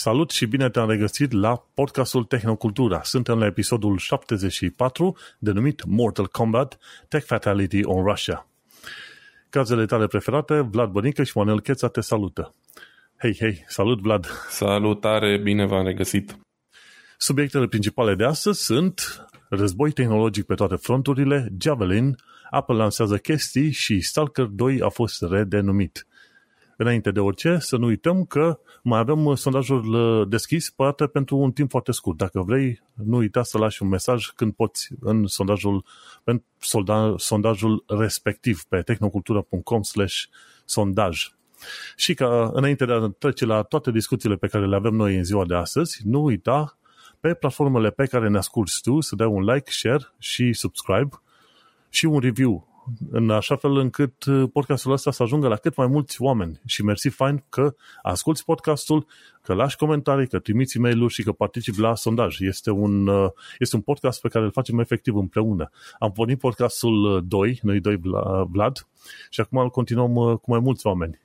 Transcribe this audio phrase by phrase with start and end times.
[0.00, 3.02] Salut și bine te-am regăsit la podcastul Tehnocultura.
[3.02, 6.78] Suntem la episodul 74, denumit Mortal Kombat
[7.08, 8.46] Tech Fatality on Russia.
[9.50, 12.54] Cazele tale preferate, Vlad Bănică și Manuel Cheța te salută.
[13.18, 14.26] Hei, hei, salut Vlad!
[14.48, 16.38] Salutare, bine v-am regăsit!
[17.16, 22.16] Subiectele principale de astăzi sunt război tehnologic pe toate fronturile, Javelin,
[22.50, 26.06] Apple lansează chestii și Stalker 2 a fost redenumit.
[26.82, 31.36] Înainte de orice, să nu uităm că mai avem uh, sondajul uh, deschis, poate pentru
[31.36, 32.16] un timp foarte scurt.
[32.16, 35.84] Dacă vrei, nu uita să lași un mesaj când poți în sondajul,
[36.24, 36.42] în
[37.16, 40.22] sondajul respectiv pe tehnocultura.com slash
[40.64, 41.28] sondaj.
[41.96, 45.24] Și ca înainte de a trece la toate discuțiile pe care le avem noi în
[45.24, 46.78] ziua de astăzi, nu uita
[47.20, 51.22] pe platformele pe care ne asculti tu să dai un like, share și subscribe
[51.88, 52.69] și un review
[53.10, 56.60] în așa fel încât uh, podcastul ăsta să ajungă la cât mai mulți oameni.
[56.66, 59.06] Și mersi fain că asculti podcastul,
[59.42, 62.40] că lași comentarii, că trimiți e mail și că participi la sondaj.
[62.40, 65.70] Este un, uh, este un podcast pe care îl facem efectiv împreună.
[65.98, 68.00] Am pornit podcastul 2, uh, noi doi
[68.50, 68.86] Vlad,
[69.30, 71.20] și acum îl continuăm cu mai mulți oameni.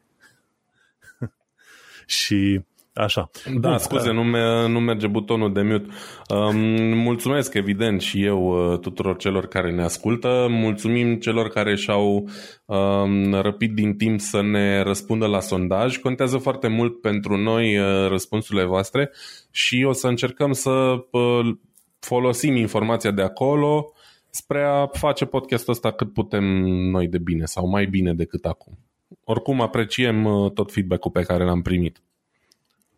[2.06, 2.62] și
[2.96, 3.30] Așa.
[3.60, 5.88] Da, Bun, scuze, nu, me- nu merge butonul de mute.
[6.30, 6.58] Um,
[6.98, 10.48] mulțumesc, evident, și eu uh, tuturor celor care ne ascultă.
[10.50, 12.30] Mulțumim celor care și-au
[12.66, 15.98] um, răpit din timp să ne răspundă la sondaj.
[15.98, 19.12] Contează foarte mult pentru noi uh, răspunsurile voastre
[19.52, 20.70] și o să încercăm să
[21.12, 21.56] uh,
[22.00, 23.94] folosim informația de acolo
[24.30, 28.78] spre a face podcastul ăsta cât putem noi de bine sau mai bine decât acum.
[29.24, 32.00] Oricum apreciem uh, tot feedback-ul pe care l-am primit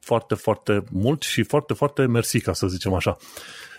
[0.08, 3.18] foarte, foarte mult și foarte, foarte mersi, ca să zicem așa.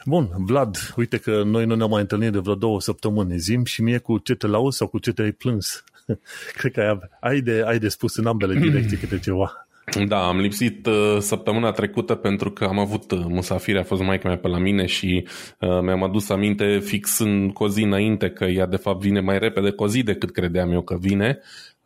[0.04, 3.82] Bun, Vlad, uite că noi nu ne-am mai întâlnit de vreo două săptămâni, zim și
[3.82, 5.84] mie cu ce te lauzi sau cu ce te-ai plâns.
[6.58, 9.68] Cred că ai, ai, de, ai de spus în ambele direcții câte ceva.
[10.06, 14.20] Da, am lipsit uh, săptămâna trecută pentru că am avut uh, musafire, a fost mai
[14.24, 15.26] mea pe la mine și
[15.60, 19.70] uh, mi-am adus aminte fix în cozi înainte că ea de fapt vine mai repede
[19.70, 21.38] cozi decât credeam eu că vine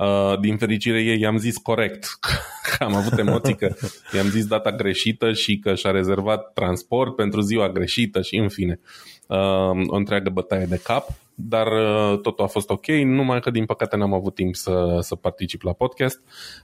[0.03, 2.19] Uh, din fericire ei i-am zis corect,
[2.69, 3.75] că am avut emoții că
[4.15, 8.81] i-am zis data greșită și că și-a rezervat transport pentru ziua greșită și în fine
[9.27, 13.65] uh, o întreagă bătaie de cap, dar uh, totul a fost ok, numai că din
[13.65, 16.21] păcate n-am avut timp să, să particip la podcast.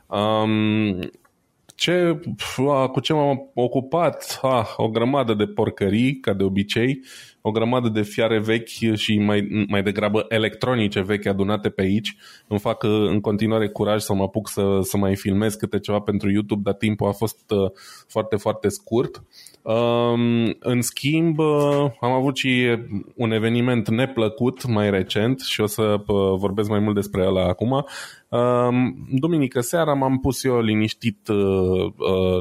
[0.06, 1.10] Um,
[1.78, 2.20] ce,
[2.92, 4.38] cu ce m-am ocupat?
[4.42, 7.00] Ah, o grămadă de porcării, ca de obicei,
[7.40, 12.16] o grămadă de fiare vechi și mai, mai degrabă electronice vechi adunate pe aici.
[12.46, 16.00] Îmi fac uh, în continuare curaj să mă apuc să, să mai filmez câte ceva
[16.00, 17.70] pentru YouTube, dar timpul a fost uh,
[18.08, 19.22] foarte, foarte scurt.
[19.62, 22.78] Um, în schimb, uh, am avut și
[23.14, 26.02] un eveniment neplăcut mai recent și o să
[26.36, 27.84] vorbesc mai mult despre el acum.
[28.28, 31.28] Um, duminică seara m-am pus eu liniștit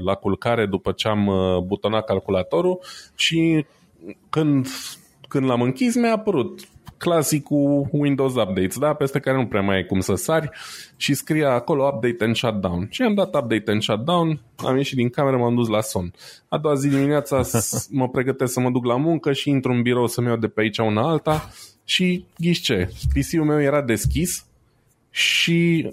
[0.04, 1.30] la culcare după ce am
[1.66, 2.80] butonat calculatorul
[3.16, 3.66] și
[4.30, 4.68] când,
[5.28, 6.60] când l-am închis, mi-a apărut
[6.98, 8.94] clasicul Windows Updates, da?
[8.94, 10.50] peste care nu prea mai ai cum să sari
[10.96, 12.88] și scria acolo Update and Shutdown.
[12.92, 16.14] Și am dat Update and Shutdown, am ieșit din cameră, m-am dus la son.
[16.48, 17.42] A doua zi dimineața
[17.90, 20.62] mă pregătesc să mă duc la muncă și intru în birou să-mi iau de pe
[20.62, 21.50] aici una alta
[21.84, 22.90] și ghiși ce?
[23.14, 24.46] PC-ul meu era deschis
[25.10, 25.92] și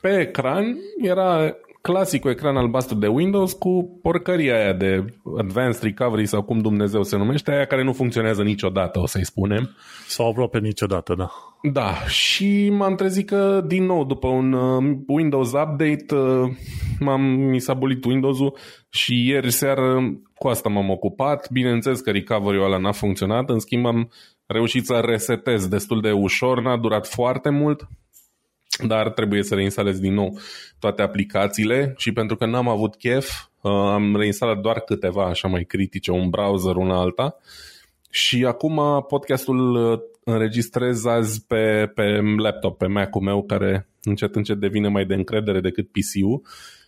[0.00, 5.04] pe ecran era clasicul ecran albastru de Windows cu porcăria aia de
[5.38, 9.76] Advanced Recovery sau cum Dumnezeu se numește, aia care nu funcționează niciodată, o să-i spunem.
[10.06, 11.30] Sau aproape niciodată, da.
[11.62, 16.50] Da, și m-am trezit că din nou după un uh, Windows update uh,
[17.00, 18.56] m-am, mi s-a bulit Windows-ul
[18.88, 21.50] și ieri seară cu asta m-am ocupat.
[21.50, 24.10] Bineînțeles că recovery-ul ăla n-a funcționat, în schimb am
[24.46, 27.88] reușit să resetez destul de ușor, n-a durat foarte mult,
[28.86, 30.38] dar trebuie să reinstalez din nou
[30.78, 33.30] toate aplicațiile și pentru că n-am avut chef,
[33.60, 37.36] uh, am reinstalat doar câteva așa mai critice, un browser, una alta
[38.10, 44.58] și acum podcastul uh, înregistrez azi pe, pe laptop, pe Mac-ul meu care încet încet
[44.58, 46.42] devine mai de încredere decât PC-ul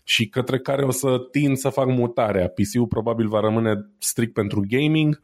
[0.05, 2.49] și către care o să tind să fac mutarea.
[2.49, 5.21] PC-ul probabil va rămâne strict pentru gaming,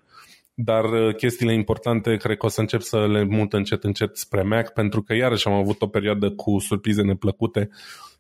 [0.61, 4.43] dar uh, chestiile importante cred că o să încep să le mut încet încet spre
[4.43, 7.69] Mac pentru că iarăși am avut o perioadă cu surprize neplăcute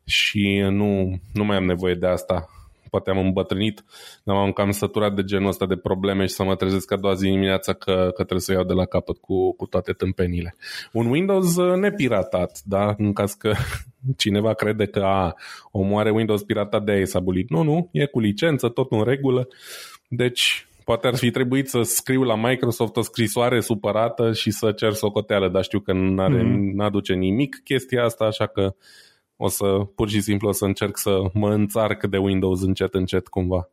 [0.04, 2.48] și nu, nu mai am nevoie de asta.
[2.90, 3.84] Poate am îmbătrânit,
[4.22, 7.14] dar m-am cam săturat de genul ăsta de probleme și să mă trezesc a doua
[7.14, 10.56] zi dimineața că, că trebuie să iau de la capăt cu, cu toate tâmpenile.
[10.92, 12.94] Un Windows uh, nepiratat, da?
[12.98, 13.54] în caz că
[14.16, 15.34] cineva crede că a,
[15.70, 17.50] omoare Windows piratat de aia s-a bulit.
[17.50, 19.48] Nu, nu, e cu licență, tot în regulă.
[20.08, 24.92] Deci poate ar fi trebuit să scriu la Microsoft o scrisoare supărată și să cer
[24.92, 26.72] socoteală, dar știu că mm-hmm.
[26.74, 28.74] n-aduce nimic chestia asta, așa că
[29.36, 29.64] o să
[29.94, 33.70] pur și simplu o să încerc să mă înțarc de Windows încet încet cumva.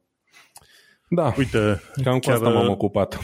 [1.09, 3.19] Da, Uite, cam cu chiar, asta m-am ocupat.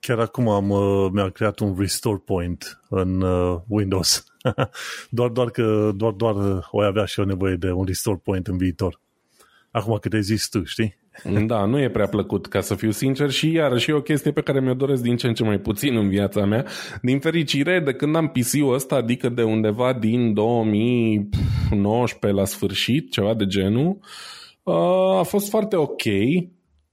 [0.00, 4.24] chiar acum am, uh, mi-a creat un restore point în uh, Windows.
[5.10, 8.46] doar, doar că doar, doar uh, o avea și eu nevoie de un restore point
[8.46, 9.00] în viitor.
[9.70, 11.02] Acum cât ai zis tu, știi?
[11.46, 14.40] Da, nu e prea plăcut, ca să fiu sincer, și iarăși e o chestie pe
[14.40, 16.64] care mi-o doresc din ce în ce mai puțin în viața mea.
[17.02, 23.34] Din fericire, de când am PC-ul ăsta, adică de undeva din 2019 la sfârșit, ceva
[23.34, 23.98] de genul,
[24.62, 26.02] uh, a fost foarte ok,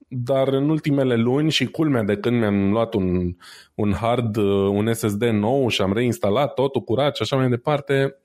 [0.08, 3.36] dar în ultimele luni și culmea de când mi-am luat un,
[3.74, 8.16] un hard, uh, un SSD nou și am reinstalat totul curat și așa mai departe,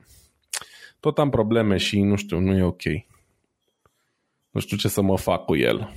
[0.99, 2.83] tot am probleme și nu știu, nu e ok.
[4.57, 5.93] Nu știu ce să mă fac cu el.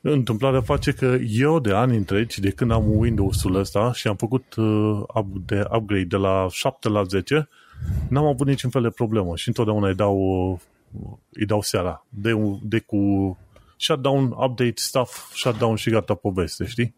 [0.00, 4.54] Întâmplarea face că eu de ani întregi, de când am Windows-ul ăsta și am făcut
[4.54, 7.48] uh, de upgrade de la 7 la 10,
[8.08, 10.16] n-am avut niciun fel de problemă și întotdeauna îi dau,
[10.52, 12.06] uh, îi dau seara.
[12.08, 12.32] De,
[12.62, 12.98] de cu
[13.76, 16.94] shutdown, update, stuff, shutdown și gata poveste, știi?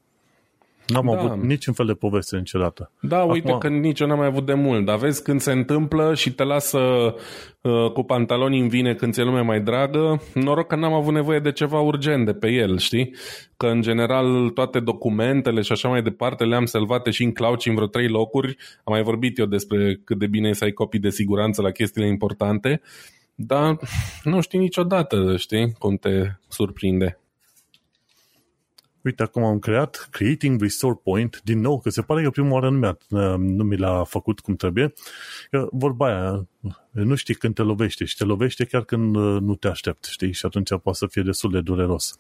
[0.87, 1.19] N-am Da.
[1.21, 2.91] avut niciun fel de poveste niciodată.
[3.01, 5.53] Da, uite Acum- că nici eu n-am mai avut de mult, dar vezi când se
[5.53, 6.79] întâmplă și te lasă
[7.61, 11.39] uh, cu pantaloni în vine când ți-e lumea mai dragă, noroc că n-am avut nevoie
[11.39, 13.15] de ceva urgent de pe el, știi?
[13.57, 17.69] Că în general toate documentele și așa mai departe le-am salvate și în cloud și
[17.69, 18.57] în vreo trei locuri.
[18.85, 21.71] Am mai vorbit eu despre cât de bine e să ai copii de siguranță la
[21.71, 22.81] chestiile importante,
[23.35, 23.77] dar
[24.25, 27.19] nu știi niciodată, știi, cum te surprinde.
[29.05, 32.71] Uite, acum am creat Creating Restore Point, din nou, că se pare că prima oară
[32.71, 32.99] nu, mi-a,
[33.39, 34.93] nu mi l-a făcut cum trebuie.
[35.51, 36.47] Că vorba aia,
[36.91, 40.33] nu știi când te lovește și te lovește chiar când uh, nu te aștepți, știi?
[40.33, 42.19] Și atunci poate să fie destul de dureros.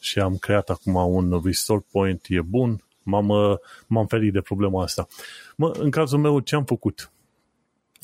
[0.00, 3.56] Și am creat acum un Restore Point, e bun, m-am, uh,
[3.86, 5.06] m-am ferit de problema asta.
[5.56, 7.12] Mă, în cazul meu, ce am făcut?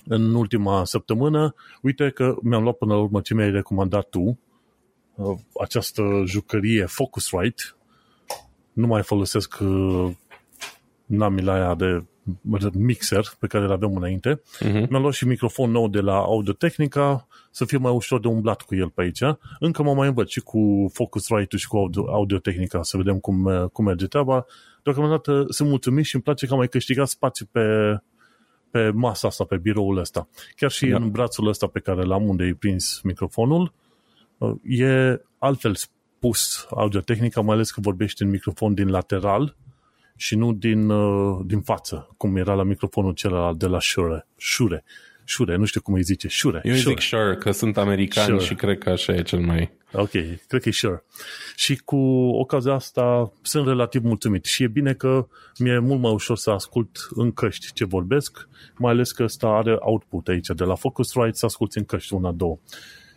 [0.05, 4.39] În ultima săptămână, uite că mi-am luat până la urmă ce mi-ai recomandat tu,
[5.15, 7.63] uh, această jucărie Focusrite,
[8.77, 10.11] nu mai folosesc uh,
[11.07, 12.05] namila aia de
[12.73, 14.41] mixer pe care îl aveam înainte.
[14.61, 14.87] Mhm.
[14.91, 18.75] Mi-am luat și microfon nou de la Audio-Technica să fie mai ușor de umblat cu
[18.75, 19.21] el pe aici.
[19.59, 23.65] Încă mă mai învăț și cu Focusrite-ul și cu Audio- Audio-Technica să vedem cum, uh,
[23.73, 24.47] cum merge treaba.
[24.83, 27.61] Deocamdată sunt mulțumit și îmi place că am mai câștigat spațiu pe,
[28.71, 30.29] pe masa asta, pe biroul ăsta.
[30.57, 30.97] Chiar și Da.
[30.97, 33.73] în brațul ăsta pe care l-am unde e prins microfonul,
[34.39, 35.75] uh, e altfel
[36.17, 39.57] spus audio-tehnica, mai ales că vorbești în microfon din lateral
[40.17, 44.27] și nu din, uh, din față, cum era la microfonul celălalt de la Shure.
[44.37, 44.85] Shure.
[45.25, 46.29] Shure, nu știu cum îi zice.
[46.29, 46.61] Shure.
[46.65, 46.95] Eu îi Shure.
[46.95, 48.45] zic sure, că sunt americani Sure.
[48.45, 49.71] și cred că așa e cel mai...
[49.93, 50.11] Ok,
[50.47, 51.05] cred că e sure.
[51.55, 51.97] Și cu
[52.33, 55.27] ocazia asta sunt relativ mulțumit și e bine că
[55.59, 59.77] mi-e mult mai ușor să ascult în căști ce vorbesc, mai ales că ăsta are
[59.79, 62.59] output aici, de la Focusrite să asculti în căști una, două.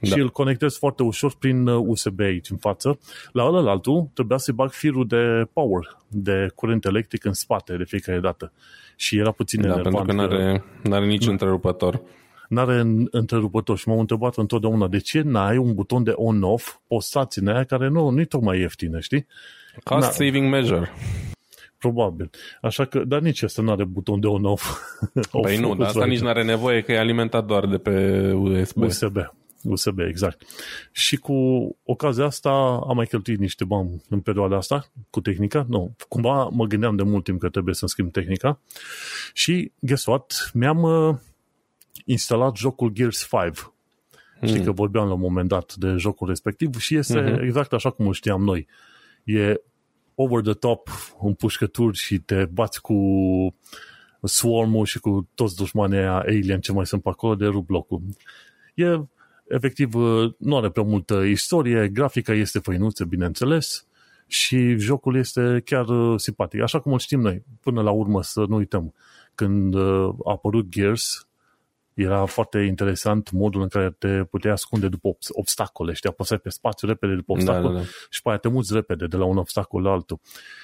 [0.01, 0.07] Da.
[0.15, 2.99] Și îl conectez foarte ușor prin uh, USB aici în față.
[3.31, 7.83] La ăla altul trebuia să-i bag firul de power, de curent electric în spate de
[7.83, 8.51] fiecare dată.
[8.95, 9.95] Și era puțin Da, enervant.
[9.95, 12.01] pentru că n-are, n-are nici întrerupător.
[12.49, 17.39] n-are în- întrerupător și m-am întrebat întotdeauna de ce n-ai un buton de on-off postați
[17.39, 19.25] în aia care nu, nu e tocmai ieftină, știi?
[19.83, 20.11] Cost Da.
[20.11, 20.91] saving measure.
[21.77, 22.29] Probabil.
[22.61, 24.77] Așa că, dar nici asta nu are buton de on-off.
[25.31, 28.81] Păi nu, dar asta nici n-are nevoie că e alimentat doar de pe USB.
[28.83, 29.18] USB.
[29.63, 30.42] USB, exact.
[30.92, 31.33] Și cu
[31.83, 32.49] ocazia asta
[32.87, 35.66] am mai cheltuit niște bani în perioada asta cu tehnica.
[35.69, 38.59] Nu, cumva mă gândeam de mult timp că trebuie să-mi schimb tehnica.
[39.33, 41.16] Și, guess what, mi-am uh,
[42.06, 44.49] instalat jocul Gears 5.
[44.49, 47.42] Știi că vorbeam la un moment dat de jocul respectiv și este Mhm.
[47.44, 48.68] exact așa cum îl știam noi.
[49.23, 49.54] E
[50.16, 50.89] over the top,
[51.21, 52.95] împușcături și te bați cu
[54.23, 58.01] swarm și cu toți dușmanii aia alien ce mai sunt pe acolo de rup locul.
[58.75, 58.85] E
[59.49, 59.94] efectiv,
[60.37, 63.87] nu are prea multă istorie, grafica este făinuță, bineînțeles,
[64.27, 66.61] și jocul este chiar uh, simpatic.
[66.61, 68.94] Așa cum îl știm noi, până la urmă să nu uităm,
[69.35, 71.27] când uh, a apărut Gears,
[71.94, 76.49] era foarte interesant modul în care te puteai ascunde după obs- obstacole, știi, apăsai pe
[76.49, 77.85] spațiu repede după Da, obstacol da, da.
[78.09, 80.19] și pe aia te muți repede de la un obstacol la altul.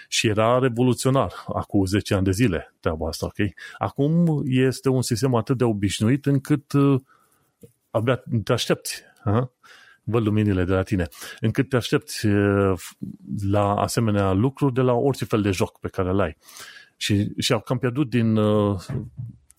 [0.07, 3.49] Și era revoluționar acum 10 ani de zile treaba asta, ok?
[3.77, 7.01] Acum este un sistem atât de obișnuit încât uh,
[7.95, 9.03] abia te aștepți.
[9.23, 9.51] Ha?
[10.03, 11.07] Văd luminile de la tine.
[11.39, 12.79] Încât te aștepți uh,
[13.49, 16.37] la asemenea lucruri de la orice fel de joc pe care îl ai.
[16.97, 18.79] Și, și au cam pierdut din uh,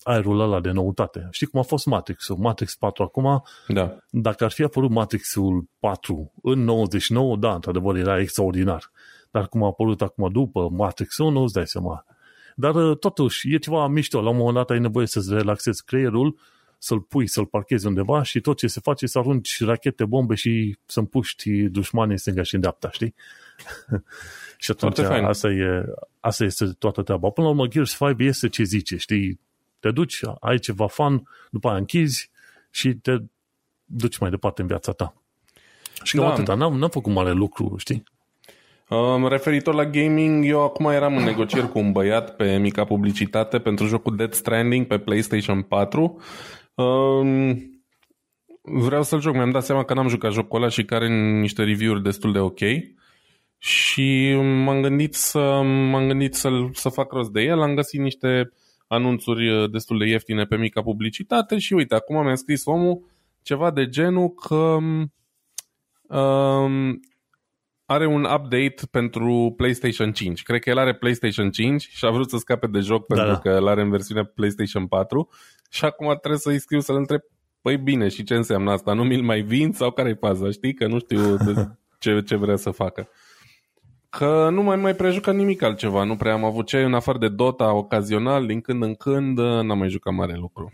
[0.02, 1.28] aerul ăla de noutate.
[1.30, 2.36] Știi cum a fost Matrix-ul?
[2.36, 3.96] Matrix 4 acum, Da.
[4.10, 8.90] dacă ar fi apărut Matrix-ul 4 în 99, da, într-adevăr era extraordinar.
[9.30, 12.04] Dar cum a apărut acum după Matrix 1, îți dai seama.
[12.54, 14.22] Dar uh, totuși, e ceva mișto.
[14.22, 16.38] La un moment dat ai nevoie să-ți relaxezi creierul,
[16.86, 20.34] să-l pui, să-l parchezi undeva și tot ce se face e să arunci rachete, bombe
[20.34, 23.14] și să împuști dușmanii în stânga și în dreapta, știi?
[24.62, 25.84] și atunci asta, e,
[26.20, 27.28] asta este toată treaba.
[27.28, 29.40] Până la urmă, Gears 5 este ce zice, știi?
[29.80, 32.30] Te duci, ai ceva fan, după aia închizi
[32.70, 33.16] și te
[33.84, 35.14] duci mai departe în viața ta.
[36.02, 36.32] Și cam da.
[36.32, 36.54] atâta.
[36.54, 38.04] N-am, n-am făcut mare lucru, știi?
[38.88, 43.58] Um, referitor la gaming, eu acum eram în negocieri cu un băiat pe mica publicitate
[43.58, 46.20] pentru jocul Dead Stranding pe PlayStation 4.
[46.76, 47.82] Um,
[48.62, 51.08] vreau să-l joc, mi-am dat seama că n-am jucat jocul ăla și care
[51.40, 52.60] niște review-uri destul de ok.
[53.58, 54.32] Și
[54.64, 58.52] m-am gândit să m-am gândit să să fac rost de el, am găsit niște
[58.86, 63.04] anunțuri uh, destul de ieftine pe mica publicitate și uite, acum mi-a scris omul
[63.42, 64.78] ceva de genul că
[66.16, 67.00] um,
[67.86, 70.42] are un update pentru PlayStation 5.
[70.42, 73.32] Cred că el are PlayStation 5 și a vrut să scape de joc da, pentru
[73.32, 73.38] da.
[73.38, 75.28] că el are în versiunea PlayStation 4
[75.70, 77.20] și acum trebuie să-i scriu să-l întreb
[77.66, 78.92] Păi bine, și ce înseamnă asta?
[78.92, 80.50] Nu mi-l mai vin sau care e faza?
[80.50, 80.74] Știi?
[80.74, 83.08] Că nu știu de ce, ce vrea să facă.
[84.08, 86.04] Că nu mai mai prejucă nimic altceva.
[86.04, 89.78] Nu prea am avut ce în afară de Dota ocazional, din când în când, n-am
[89.78, 90.72] mai jucat mare lucru.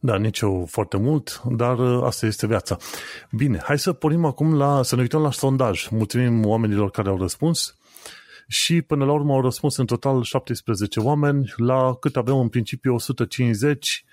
[0.00, 2.76] Da, nici eu foarte mult, dar uh, asta este viața.
[3.30, 5.88] Bine, hai să pornim acum la, să ne uităm la sondaj.
[5.88, 7.76] Mulțumim oamenilor care au răspuns
[8.48, 12.94] și până la urmă au răspuns în total 17 oameni, la cât avem în principiu
[12.94, 14.04] 150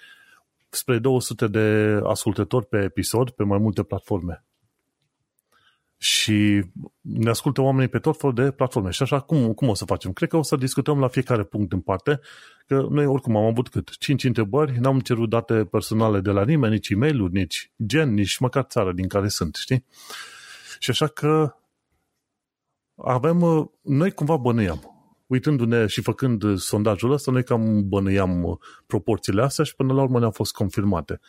[0.69, 4.44] spre 200 de ascultători pe episod pe mai multe platforme.
[6.05, 6.63] Și
[7.01, 8.89] ne ascultă oamenii pe tot felul de platforme.
[8.89, 10.13] Și așa, cum, cum o să facem?
[10.13, 12.19] Cred că o să discutăm la fiecare punct în parte,
[12.67, 13.97] că noi oricum am avut cât?
[13.97, 18.37] 5 întrebări, n-am cerut date personale de la nimeni, nici e mail nici gen, nici
[18.37, 19.85] măcar țara din care sunt, știi?
[20.79, 21.55] Și așa că
[22.95, 24.94] avem, noi cumva bănuiam
[25.27, 30.19] uitându-ne și făcând sondajul ăsta, noi cam bănuiam uh, proporțiile astea și până la urmă
[30.19, 31.19] ne-au fost confirmate.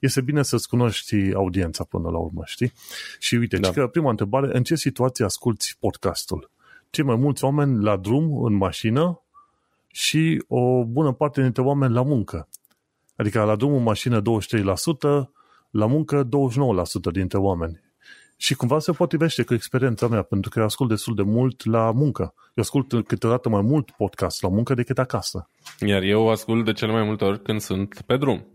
[0.00, 2.72] Este bine să-ți cunoști audiența până la urmă, știi?
[3.18, 3.70] Și uite, da.
[3.70, 6.50] că prima întrebare, în ce situație asculti podcastul?
[6.90, 9.20] Cei mai mulți oameni la drum, în mașină
[9.86, 12.48] și o bună parte dintre oameni la muncă.
[13.16, 14.24] Adică la drum în mașină 23%,
[15.70, 16.28] la muncă 29%
[17.12, 17.84] dintre oameni.
[18.36, 21.90] Și cumva se potrivește cu experiența mea, pentru că eu ascult destul de mult la
[21.90, 22.22] muncă.
[22.54, 25.50] Eu ascult câteodată mai mult podcast la muncă decât acasă.
[25.86, 28.46] Iar eu ascult de cele mai multe ori când sunt pe drum.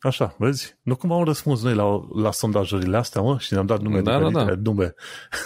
[0.00, 0.76] Așa, vezi?
[0.82, 4.12] Nu cum am răspuns noi la, la sondajările astea, mă, și ne-am dat nume da,
[4.12, 4.60] diferite, da, da.
[4.62, 4.94] nume.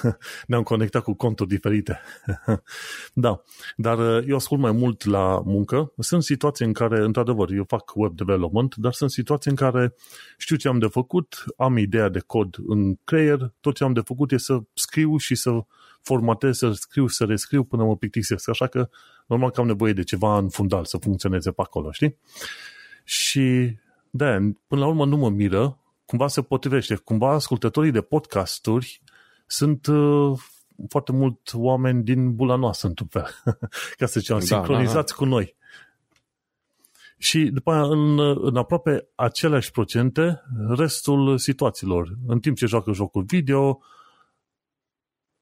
[0.47, 2.01] ne-am conectat cu conturi diferite.
[3.15, 3.43] da,
[3.77, 5.93] dar uh, eu ascult mai mult la muncă.
[5.99, 9.95] Sunt situații în care, într-adevăr, eu fac web development, dar sunt situații în care
[10.37, 14.01] știu ce am de făcut, am ideea de cod în creier, tot ce am de
[14.01, 15.51] făcut e să scriu și să
[16.03, 18.49] formatez, să scriu, să rescriu până mă plictisesc.
[18.49, 18.89] Așa că,
[19.27, 22.19] normal că am nevoie de ceva în fundal să funcționeze pe acolo, știi?
[23.05, 23.77] Și
[24.15, 26.95] da, până la urmă nu mă miră, cumva se potrivește.
[26.95, 29.03] Cumva ascultătorii de podcasturi
[29.47, 30.39] sunt uh,
[30.89, 33.27] foarte mult oameni din bula noastră, într-un fel.
[33.99, 35.15] Ca să zicem, da, sincronizați da, da.
[35.15, 35.57] cu noi.
[37.19, 42.19] Și după aia, în, în aproape aceleași procente, restul situațiilor.
[42.27, 43.81] În timp ce joacă jocul video,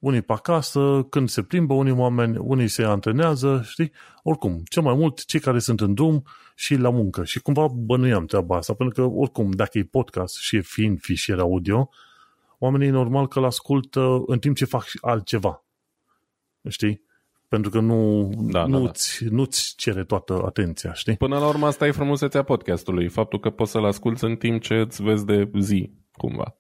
[0.00, 3.92] unii pe acasă, când se plimbă unii oameni, unii se antrenează, știi?
[4.23, 6.23] Oricum, cel mai mult cei care sunt în drum
[6.54, 7.25] și la muncă.
[7.25, 11.38] Și cumva bănuiam treaba asta, pentru că oricum, dacă e podcast și e fiind fișier
[11.38, 11.88] audio,
[12.59, 15.64] oamenii normal că l-ascultă în timp ce fac altceva.
[16.69, 17.02] Știi?
[17.49, 19.37] Pentru că nu, da, nu-ți, da, da.
[19.37, 21.16] nu-ți cere toată atenția, știi?
[21.16, 24.75] Până la urmă asta e frumusețea podcastului, faptul că poți să-l asculți în timp ce
[24.75, 26.54] îți vezi de zi, cumva.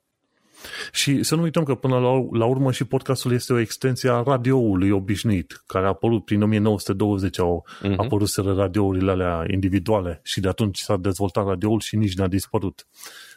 [0.92, 4.22] Și să nu uităm că până la, la urmă și podcastul este o extensie a
[4.22, 7.96] radioului obișnuit, care a apărut prin 1920, au uh-huh.
[7.96, 12.86] apărut radiourile alea individuale și de atunci s-a dezvoltat radioul și nici n-a dispărut.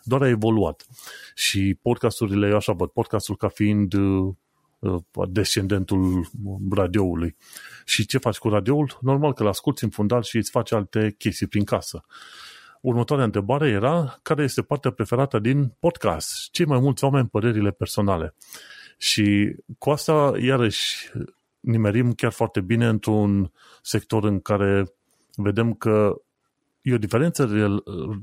[0.04, 0.86] Doar a evoluat.
[1.36, 4.34] Și podcasturile, eu așa văd, podcastul ca fiind uh,
[5.30, 6.28] descendentul
[6.72, 7.36] radioului.
[7.86, 8.98] Și ce faci cu radioul?
[9.02, 12.06] Normal că l-asculti în fundal și îți faci alte chestii prin casă
[12.84, 16.52] următoarea întrebare era care este partea preferată din podcast?
[16.52, 18.36] Cei mai mulți oameni părerile personale.
[18.98, 21.12] Și cu asta, iarăși,
[21.60, 24.94] nimerim chiar foarte bine într-un sector în care
[25.36, 26.22] vedem că
[26.82, 27.50] e o diferență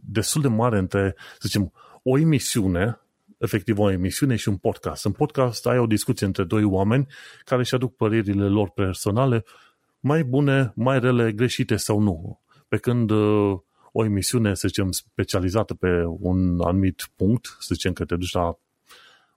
[0.02, 3.00] destul de mare între, să zicem, o emisiune,
[3.38, 5.04] efectiv o emisiune și un podcast.
[5.04, 7.06] În podcast ai o discuție între doi oameni
[7.44, 9.44] care își aduc părerile lor personale,
[10.00, 12.40] mai bune, mai rele, greșite sau nu.
[12.68, 13.58] Pe când uh,
[13.92, 18.58] o emisiune, să zicem, specializată pe un anumit punct, să zicem că te duci la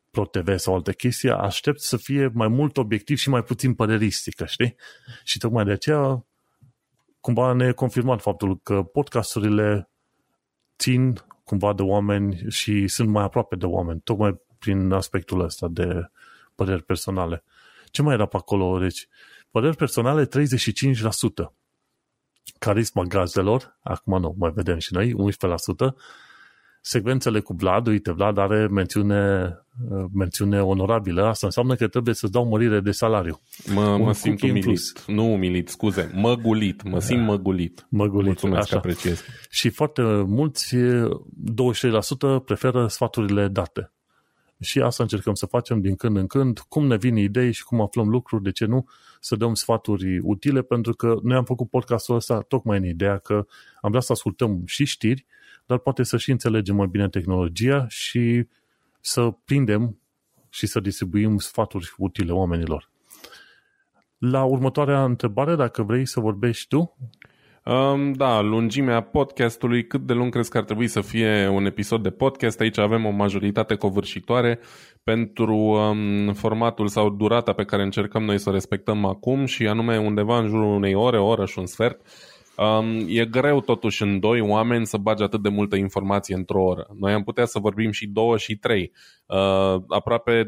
[0.09, 4.45] Pro TV sau alte chestii, aștept să fie mai mult obiectiv și mai puțin păreristică,
[4.45, 4.75] știi?
[5.23, 6.25] Și tocmai de aceea
[7.19, 9.89] cumva ne-e confirmat faptul că podcasturile
[10.77, 16.11] țin cumva de oameni și sunt mai aproape de oameni, tocmai prin aspectul ăsta de
[16.55, 17.43] păreri personale.
[17.91, 18.79] Ce mai era pe acolo?
[18.79, 19.07] Deci,
[19.51, 20.29] păreri personale 35%.
[22.59, 25.93] Carisma gazelor, acum nu, mai vedem și noi, 11%.
[26.85, 29.53] Secvențele cu Vlad, uite, Vlad are mențiune,
[30.13, 33.41] mențiune onorabilă, asta înseamnă că trebuie să-ți dau mărire de salariu.
[33.73, 35.05] Mă, mă simt umilit.
[35.07, 37.85] Nu umilit, scuze, măgulit, mă simt măgulit.
[37.89, 38.69] Măgulit, Mulțumesc așa.
[38.69, 39.23] că apreciez.
[39.49, 43.91] Și foarte mulți, 23% preferă sfaturile date.
[44.59, 47.81] Și asta încercăm să facem din când în când, cum ne vin idei și cum
[47.81, 48.87] aflăm lucruri, de ce nu,
[49.23, 53.45] să dăm sfaturi utile, pentru că noi am făcut podcastul ăsta tocmai în ideea că
[53.81, 55.25] am vrea să ascultăm și știri,
[55.65, 58.47] dar poate să și înțelegem mai bine tehnologia și
[58.99, 59.97] să prindem
[60.49, 62.89] și să distribuim sfaturi utile oamenilor.
[64.17, 66.97] La următoarea întrebare, dacă vrei să vorbești tu,
[67.65, 72.03] Um, da, lungimea podcastului, cât de lung crezi că ar trebui să fie un episod
[72.03, 72.59] de podcast?
[72.59, 74.59] Aici avem o majoritate covârșitoare
[75.03, 79.97] pentru um, formatul sau durata pe care încercăm noi să o respectăm acum și anume
[79.97, 82.01] undeva în jurul unei ore, o oră și un sfert.
[82.57, 86.87] Um, e greu totuși în doi oameni să bagi atât de multă informație într-o oră.
[86.99, 88.91] Noi am putea să vorbim și două și trei.
[89.25, 90.47] Uh, aproape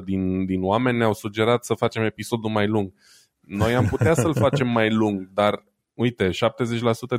[0.00, 2.92] 20% din, din oameni ne-au sugerat să facem episodul mai lung.
[3.40, 5.64] Noi am putea să-l facem mai lung, dar
[5.94, 6.30] uite, 70%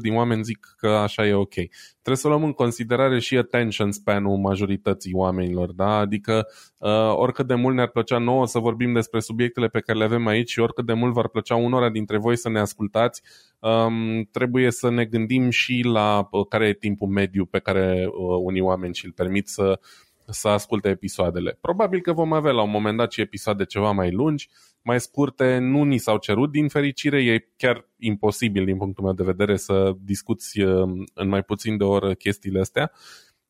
[0.01, 1.53] din oameni zic că așa e ok.
[2.01, 5.97] Trebuie să luăm în considerare și attention span-ul majorității oamenilor, da?
[5.97, 10.03] Adică uh, oricât de mult ne-ar plăcea nouă să vorbim despre subiectele pe care le
[10.03, 13.21] avem aici și oricât de mult v-ar plăcea unora dintre voi să ne ascultați,
[13.59, 18.39] um, trebuie să ne gândim și la uh, care e timpul mediu pe care uh,
[18.43, 19.79] unii oameni și-l permit să
[20.27, 21.57] să asculte episoadele.
[21.61, 24.49] Probabil că vom avea la un moment dat și episoade ceva mai lungi,
[24.81, 29.23] mai scurte, nu ni s-au cerut din fericire, e chiar imposibil din punctul meu de
[29.23, 30.59] vedere să discuți
[31.13, 32.91] în mai puțin de o oră chestiile astea,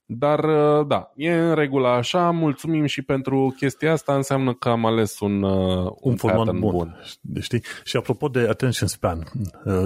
[0.05, 0.45] dar
[0.83, 5.43] da, e în regulă așa, mulțumim și pentru chestia asta, înseamnă că am ales un,
[5.43, 6.71] un, un format bun.
[6.71, 6.99] bun.
[7.39, 7.63] Știi?
[7.84, 9.32] Și apropo de attention span,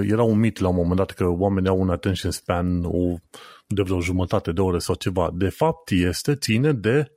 [0.02, 2.82] era un mit la un moment dat că oamenii au un attention span
[3.68, 5.30] de vreo jumătate de oră sau ceva.
[5.34, 7.12] De fapt este, ține de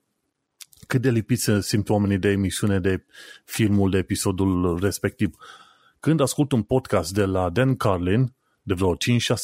[0.86, 3.04] cât de lipiți se simt oamenii de emisiune, de
[3.44, 5.36] filmul, de episodul respectiv.
[6.00, 8.96] Când ascult un podcast de la Dan Carlin, de vreo 5-6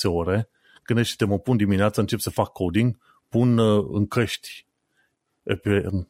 [0.02, 0.48] ore,
[0.83, 2.96] când ești mă pun dimineața, încep să fac coding,
[3.28, 3.58] pun
[3.92, 4.66] în căști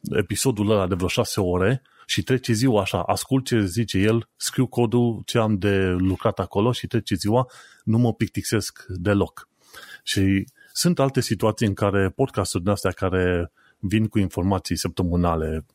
[0.09, 4.67] episodul ăla de vreo 6 ore și trece ziua așa, ascult ce zice el, scriu
[4.67, 7.45] codul ce am de lucrat acolo și trece ziua,
[7.83, 9.47] nu mă pictisesc deloc.
[10.03, 15.65] Și sunt alte situații în care podcasturile astea care vin cu informații săptămânale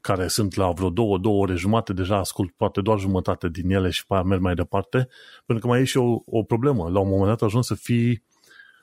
[0.00, 3.90] care sunt la vreo două, două ore jumate, deja ascult poate doar jumătate din ele
[3.90, 5.08] și pe aia merg mai departe,
[5.46, 6.88] pentru că mai e și o, o problemă.
[6.88, 8.22] La un moment dat ajuns să fii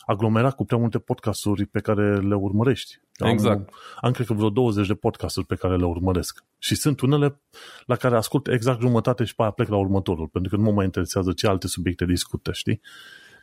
[0.05, 3.01] aglomerat cu prea multe podcasturi pe care le urmărești.
[3.19, 3.59] Exact.
[3.59, 6.43] Am, am cred că vreo 20 de podcasturi pe care le urmăresc.
[6.57, 7.41] Și sunt unele
[7.85, 10.71] la care ascult exact jumătate și pe aia plec la următorul, pentru că nu mă
[10.71, 12.81] mai interesează ce alte subiecte discută, știi?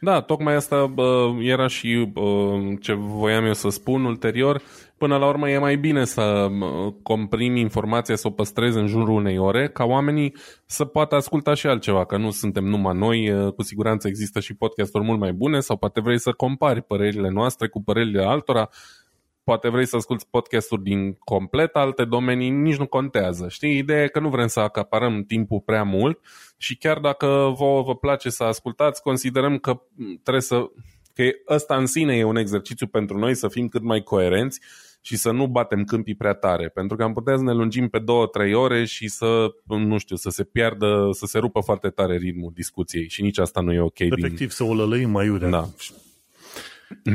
[0.01, 4.63] Da, tocmai asta bă, era și bă, ce voiam eu să spun ulterior.
[4.99, 6.49] Până la urmă e mai bine să
[7.03, 10.35] comprimi informația, să o păstrezi în jurul unei ore, ca oamenii
[10.67, 15.05] să poată asculta și altceva, că nu suntem numai noi, cu siguranță există și podcasturi
[15.05, 18.69] mult mai bune sau poate vrei să compari părerile noastre cu părerile altora,
[19.49, 23.49] poate vrei să asculti podcasturi din complet alte domenii, nici nu contează.
[23.49, 26.21] Știi, ideea e că nu vrem să acaparăm timpul prea mult
[26.57, 27.27] și chiar dacă
[27.59, 29.83] vă, vă place să ascultați, considerăm că
[30.23, 30.71] trebuie să
[31.15, 31.23] că
[31.55, 34.61] ăsta în sine e un exercițiu pentru noi să fim cât mai coerenți
[35.01, 37.99] și să nu batem câmpii prea tare, pentru că am putea să ne lungim pe
[37.99, 42.17] două, trei ore și să, nu știu, să se piardă, să se rupă foarte tare
[42.17, 43.99] ritmul discuției și nici asta nu e ok.
[43.99, 44.49] Efectiv din...
[44.49, 45.49] să o lălăim mai iurea.
[45.49, 45.69] Da.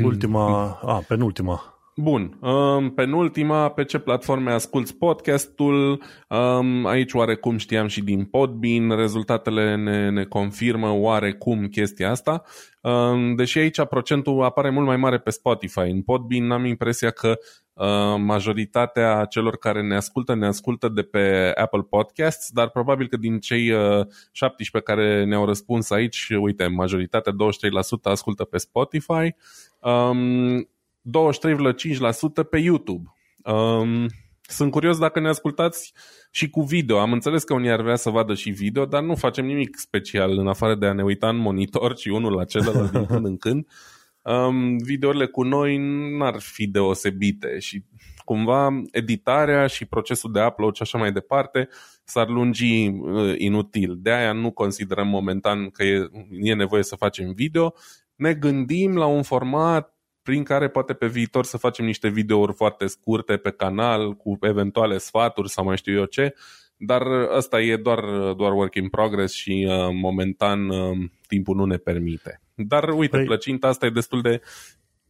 [0.02, 1.73] Ultima, a, penultima.
[1.96, 6.02] Bun, um, penultima, pe ce platforme asculti podcastul?
[6.28, 12.42] Um, aici oarecum știam și din Podbean, rezultatele ne, ne confirmă oarecum chestia asta,
[12.80, 15.78] um, deși aici procentul apare mult mai mare pe Spotify.
[15.80, 17.38] În Podbean am impresia că
[17.72, 23.16] uh, majoritatea celor care ne ascultă, ne ascultă de pe Apple Podcasts, dar probabil că
[23.16, 27.36] din cei uh, 17 care ne-au răspuns aici, uite, majoritatea, 23%
[28.02, 29.34] ascultă pe Spotify.
[29.80, 30.68] Um,
[31.04, 33.12] 23,5% pe YouTube.
[33.44, 34.06] Um,
[34.40, 35.92] sunt curios dacă ne ascultați
[36.30, 36.98] și cu video.
[36.98, 40.38] Am înțeles că unii ar vrea să vadă și video, dar nu facem nimic special
[40.38, 43.36] în afară de a ne uita în monitor și unul la celălalt din când în
[43.36, 43.66] când.
[44.22, 45.78] Um, videourile cu noi
[46.18, 47.84] n-ar fi deosebite și
[48.24, 51.68] cumva editarea și procesul de upload și așa mai departe
[52.04, 53.96] s-ar lungi uh, inutil.
[53.98, 56.08] De aia nu considerăm momentan că e,
[56.40, 57.74] e nevoie să facem video.
[58.14, 59.93] Ne gândim la un format
[60.24, 64.98] prin care poate pe viitor să facem niște videouri foarte scurte pe canal cu eventuale
[64.98, 66.34] sfaturi sau mai știu eu ce,
[66.76, 67.02] dar
[67.36, 68.00] ăsta e doar,
[68.36, 72.40] doar work in progress și uh, momentan uh, timpul nu ne permite.
[72.54, 73.24] Dar uite, păi...
[73.24, 74.40] plăcinta asta e destul de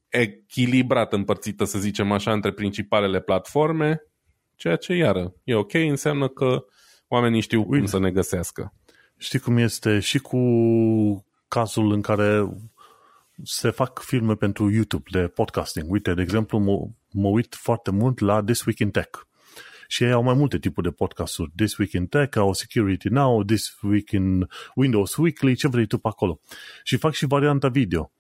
[0.09, 4.03] echilibrat împărțită, să zicem așa, între principalele platforme,
[4.57, 6.65] ceea ce, iară, e ok, înseamnă că
[7.09, 7.77] oamenii știu uite.
[7.77, 8.75] cum să ne găsească.
[9.17, 10.39] Știi cum este și cu
[11.49, 12.49] cazul în care
[13.43, 15.91] se fac filme pentru YouTube de podcasting.
[15.91, 19.21] Uite, de exemplu, mă, mă uit foarte mult la This Week in Tech.
[19.89, 21.53] Și ei au mai multe tipuri de podcasturi.
[21.57, 25.99] This Week in Tech, au Security Now, This Week in Windows Weekly, ce vrei tu
[25.99, 26.41] pe acolo.
[26.83, 28.11] Și fac și varianta video.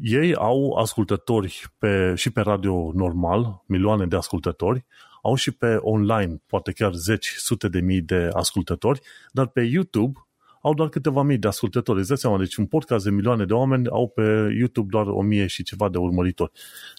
[0.00, 4.84] Ei au ascultători pe, și pe radio normal, milioane de ascultători,
[5.22, 9.00] au și pe online, poate chiar zeci, sute de mii de ascultători,
[9.32, 10.26] dar pe YouTube
[10.66, 11.98] au doar câteva mii de ascultători.
[11.98, 15.22] Îți dai seama, deci un podcast de milioane de oameni au pe YouTube doar o
[15.22, 16.50] mie și ceva de urmăritori.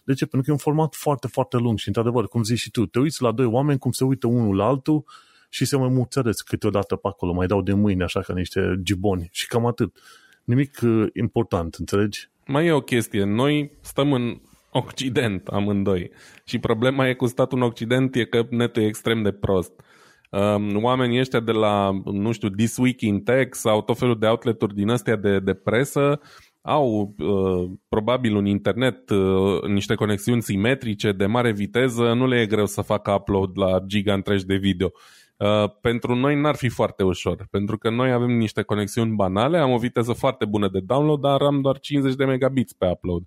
[0.04, 0.26] De ce?
[0.26, 3.00] Pentru că e un format foarte, foarte lung și, într-adevăr, cum zici și tu, te
[3.00, 5.04] uiți la doi oameni cum se uită unul la altul
[5.50, 9.30] și se mai muțăresc câteodată pe acolo, mai dau de mâine așa ca niște giboni
[9.32, 9.98] și cam atât.
[10.44, 12.30] Nimic uh, important, înțelegi?
[12.46, 13.24] Mai e o chestie.
[13.24, 16.12] Noi stăm în Occident amândoi
[16.44, 19.72] și problema e cu statul în Occident e că netul e extrem de prost.
[20.30, 24.26] Um, oamenii ăștia de la, nu știu, This Week in Tech sau tot felul de
[24.26, 26.20] outleturi din astea de, de presă
[26.62, 32.46] au uh, probabil un internet, uh, niște conexiuni simetrice de mare viteză, nu le e
[32.46, 34.92] greu să facă upload la giga întregi de video.
[35.38, 39.72] Uh, pentru noi n-ar fi foarte ușor, pentru că noi avem niște conexiuni banale, am
[39.72, 43.24] o viteză foarte bună de download, dar am doar 50 de megabits pe upload.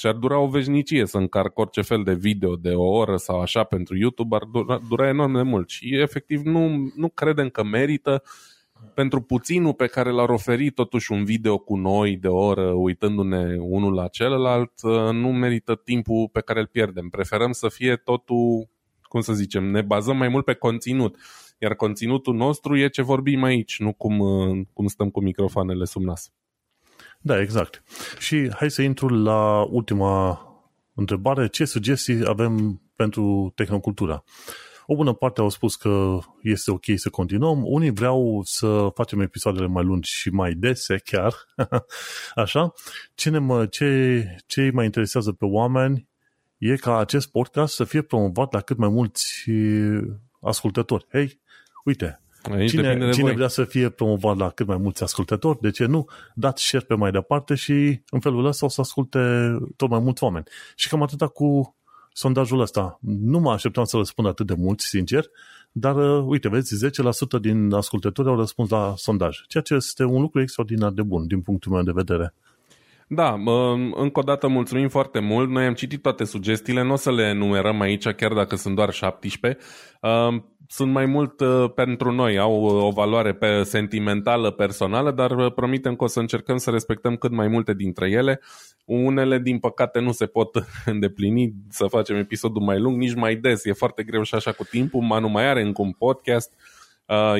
[0.00, 3.40] Și ar dura o veșnicie să încarc orice fel de video de o oră sau
[3.40, 5.68] așa pentru YouTube, ar dura, dura enorm de mult.
[5.68, 8.22] Și efectiv nu, nu credem că merită
[8.94, 13.56] pentru puținul pe care l-ar oferi totuși un video cu noi de o oră uitându-ne
[13.58, 17.08] unul la celălalt, uh, nu merită timpul pe care îl pierdem.
[17.08, 18.68] Preferăm să fie totul,
[19.02, 21.16] cum să zicem, ne bazăm mai mult pe conținut.
[21.58, 26.02] Iar conținutul nostru e ce vorbim aici, nu cum, uh, cum stăm cu microfoanele sub
[26.02, 26.32] nas.
[27.22, 27.82] Da, exact.
[28.18, 30.40] Și hai să intru la ultima
[30.94, 31.48] întrebare.
[31.48, 34.24] Ce sugestii avem pentru tehnocultura?
[34.86, 39.66] O bună parte au spus că este ok să continuăm, unii vreau să facem episoadele
[39.66, 41.34] mai lungi și mai dese chiar,
[42.34, 42.72] așa.
[43.14, 46.08] Ce, ne, ce, ce îi mai interesează pe oameni
[46.58, 49.44] e ca acest podcast să fie promovat la cât mai mulți
[50.40, 51.06] ascultători.
[51.10, 51.40] Hei,
[51.84, 55.84] uite, Aici cine, cine vrea să fie promovat la cât mai mulți ascultători, de ce
[55.84, 56.06] nu?
[56.34, 59.18] Dați share pe mai departe și în felul ăsta o să asculte
[59.76, 60.44] tot mai mulți oameni.
[60.76, 61.76] Și cam atâta cu
[62.12, 62.98] sondajul ăsta.
[63.00, 65.24] Nu mă așteptam să răspund atât de mulți, sincer,
[65.72, 70.20] dar uh, uite, vezi, 10% din ascultători au răspuns la sondaj, ceea ce este un
[70.20, 72.34] lucru extraordinar de bun din punctul meu de vedere.
[73.12, 73.32] Da,
[73.94, 75.48] încă o dată mulțumim foarte mult.
[75.48, 78.92] Noi am citit toate sugestiile, nu o să le enumerăm aici, chiar dacă sunt doar
[78.92, 79.58] 17
[80.72, 85.52] sunt mai mult uh, pentru noi, au uh, o valoare pe sentimentală, personală, dar uh,
[85.52, 88.40] promitem că o să încercăm să respectăm cât mai multe dintre ele.
[88.84, 93.64] Unele, din păcate, nu se pot îndeplini să facem episodul mai lung, nici mai des.
[93.64, 95.00] E foarte greu și așa cu timpul.
[95.00, 96.52] Manu mai are încă un podcast.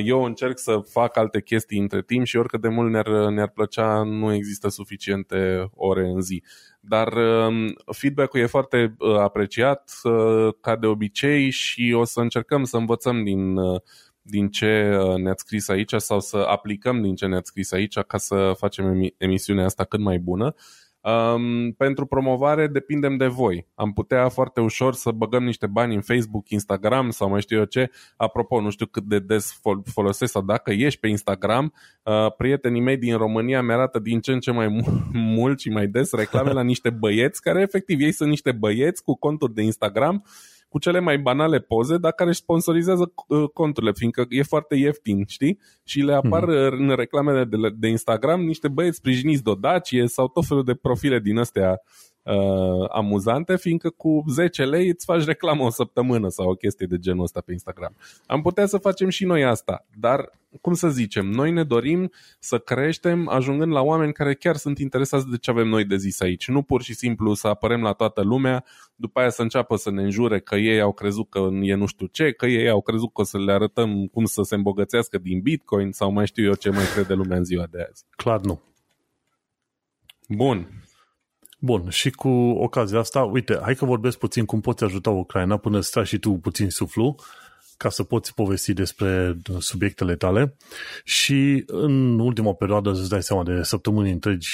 [0.03, 4.03] Eu încerc să fac alte chestii între timp și oricât de mult ne-ar, ne-ar plăcea,
[4.03, 6.43] nu există suficiente ore în zi
[6.81, 12.63] dar um, feedback-ul e foarte uh, apreciat uh, ca de obicei și o să încercăm
[12.63, 13.81] să învățăm din, uh,
[14.21, 18.53] din ce ne-ați scris aici sau să aplicăm din ce ne-ați scris aici ca să
[18.57, 20.55] facem emisiunea asta cât mai bună.
[21.01, 23.67] Um, pentru promovare depindem de voi.
[23.75, 27.63] Am putea foarte ușor să băgăm niște bani în Facebook, Instagram sau mai știu eu
[27.63, 27.89] ce.
[28.17, 32.81] Apropo, nu știu cât de des fol- folosesc sau dacă ești pe Instagram, uh, prietenii
[32.81, 34.83] mei din România mi-arată din ce în ce mai
[35.35, 39.17] mult și mai des reclame la niște băieți care efectiv ei sunt niște băieți cu
[39.17, 40.23] conturi de Instagram
[40.71, 45.25] cu cele mai banale poze, dar care își sponsorizează uh, conturile, fiindcă e foarte ieftin,
[45.27, 45.59] știi?
[45.83, 46.71] Și le apar mm-hmm.
[46.71, 50.73] în reclamele de, de Instagram niște băieți sprijiniți de o Dacie sau tot felul de
[50.73, 52.10] profile din astea uh,
[52.89, 57.23] amuzante, fiindcă cu 10 lei îți faci reclamă o săptămână sau o chestie de genul
[57.23, 57.95] ăsta pe Instagram.
[58.25, 60.31] Am putea să facem și noi asta, dar,
[60.61, 65.29] cum să zicem, noi ne dorim să creștem ajungând la oameni care chiar sunt interesați
[65.29, 66.47] de ce avem noi de zis aici.
[66.47, 68.63] Nu pur și simplu să apărem la toată lumea,
[68.95, 72.05] după aia să înceapă să ne înjure că ei au crezut că e nu știu
[72.05, 75.41] ce, că ei au crezut că o să le arătăm cum să se îmbogățească din
[75.41, 78.05] Bitcoin sau mai știu eu ce mai crede lumea în ziua de azi.
[78.15, 78.61] Clar nu.
[80.27, 80.67] Bun.
[81.63, 85.79] Bun, și cu ocazia asta, uite, hai că vorbesc puțin cum poți ajuta Ucraina până
[85.79, 87.15] să tragi și tu puțin suflu
[87.77, 90.55] ca să poți povesti despre subiectele tale.
[91.03, 94.49] Și în ultima perioadă îți dai seama de săptămâni întregi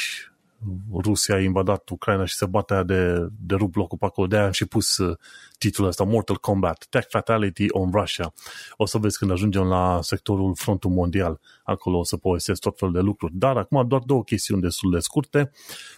[1.03, 4.27] Rusia a invadat Ucraina și se bate de, de rup locul pe acolo.
[4.27, 5.17] De-aia am și pus uh,
[5.57, 8.33] titlul ăsta, Mortal Kombat, Tech Fatality on Russia.
[8.77, 11.39] O să vezi când ajungem la sectorul frontul mondial.
[11.63, 13.33] Acolo o să povestesc tot felul de lucruri.
[13.35, 15.51] Dar acum doar două chestiuni destul de scurte.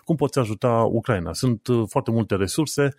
[0.03, 1.33] Cum poți ajuta Ucraina?
[1.33, 2.95] Sunt uh, foarte multe resurse.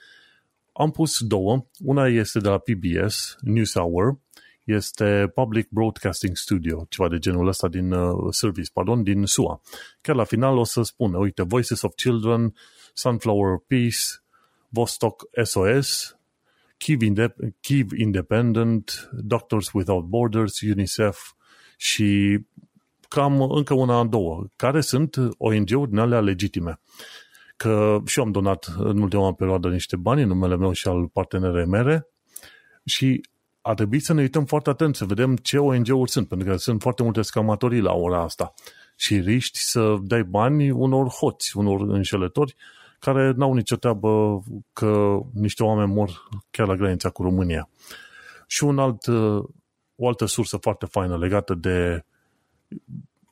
[0.72, 1.66] Am pus două.
[1.84, 4.18] Una este de la PBS, NewsHour,
[4.64, 9.60] este Public Broadcasting Studio, ceva de genul ăsta din uh, service, pardon, din SUA.
[10.00, 12.54] Chiar la final o să spună, uite, Voices of Children,
[12.94, 13.98] Sunflower Peace,
[14.68, 16.18] Vostok SOS,
[16.76, 21.18] Kiev, Indep- Kiev Independent, Doctors Without Borders, UNICEF
[21.76, 22.38] și
[23.08, 26.80] cam încă una, două, care sunt ONG-uri din alea legitime.
[27.56, 31.08] Că și eu am donat în ultima perioadă niște bani în numele meu și al
[31.08, 32.08] partenerei mele
[32.84, 33.20] și
[33.60, 36.80] ar trebui să ne uităm foarte atent să vedem ce ONG-uri sunt, pentru că sunt
[36.80, 38.54] foarte multe scamatorii la ora asta
[38.96, 42.54] și riști să dai bani unor hoți, unor înșelători
[42.98, 44.42] care n-au nicio treabă
[44.72, 47.68] că niște oameni mor chiar la granița cu România.
[48.46, 49.06] Și un alt,
[49.96, 52.04] o altă sursă foarte faină legată de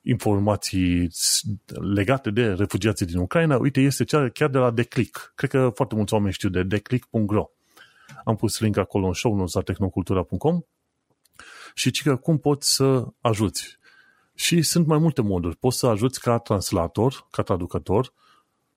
[0.03, 1.11] informații
[1.95, 5.33] legate de refugiații din Ucraina, uite, este cea chiar de la Declic.
[5.35, 7.51] Cred că foarte mulți oameni știu de declic.ro.
[8.29, 10.61] Am pus link acolo în show notes la tehnocultura.com
[11.75, 13.79] și cică cum poți să ajuți.
[14.35, 15.57] Și sunt mai multe moduri.
[15.57, 18.13] Poți să ajuți ca translator, ca traducător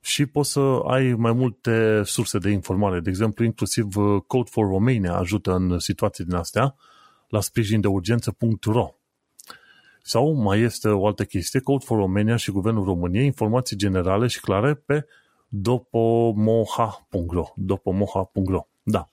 [0.02, 3.00] și poți să ai mai multe surse de informare.
[3.00, 6.76] De exemplu, inclusiv uh, Code for Romania ajută în situații din astea
[7.28, 8.96] la sprijin de urgență.ro.
[10.02, 14.40] Sau mai este o altă chestie, Code for Romania și Guvernul României, informații generale și
[14.40, 15.06] clare pe
[15.48, 19.08] dopomoha.ro dopomoha.ro da.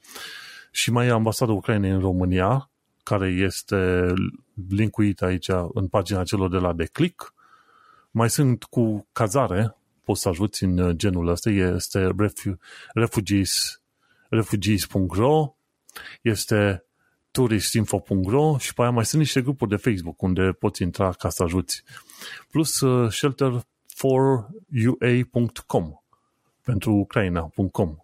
[0.70, 2.70] Și mai e ambasada Ucrainei în România,
[3.02, 4.12] care este
[4.68, 7.34] linkuită aici în pagina celor de la Declic.
[8.10, 12.14] Mai sunt cu cazare, poți să ajuți în genul ăsta, este
[12.94, 13.82] refugees,
[14.30, 15.54] refugees.ro,
[16.22, 16.84] este
[17.30, 21.42] turistinfo.ro și pe aia mai sunt niște grupuri de Facebook unde poți intra ca să
[21.42, 21.82] ajuți.
[22.50, 25.92] Plus uh, shelter4ua.com
[26.62, 27.96] pentru ucraina.com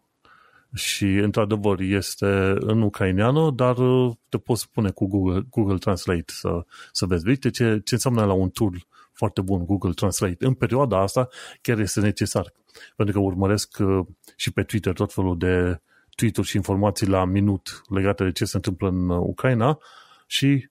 [0.75, 6.65] și într-adevăr este în ucraineană, dar uh, te poți pune cu Google, Google Translate să,
[6.93, 7.29] să vezi.
[7.29, 10.47] Uite ce, ce înseamnă la un tool foarte bun Google Translate.
[10.47, 11.29] În perioada asta
[11.61, 12.53] chiar este necesar,
[12.97, 14.07] pentru că urmăresc uh,
[14.37, 15.81] și pe Twitter tot felul de
[16.15, 19.79] tweet și informații la minut legate de ce se întâmplă în uh, Ucraina
[20.27, 20.69] și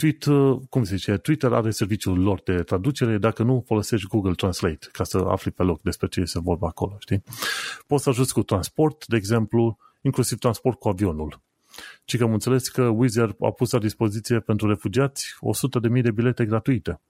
[0.00, 4.88] Twitter, cum se zice, Twitter are serviciul lor de traducere, dacă nu, folosești Google Translate
[4.92, 7.22] ca să afli pe loc despre ce se vorba acolo, știi?
[7.86, 11.40] Poți să ajuți cu transport, de exemplu, inclusiv transport cu avionul.
[12.04, 15.34] Și că am înțeles că Wizard a pus la dispoziție pentru refugiați
[15.94, 17.00] 100.000 de bilete gratuite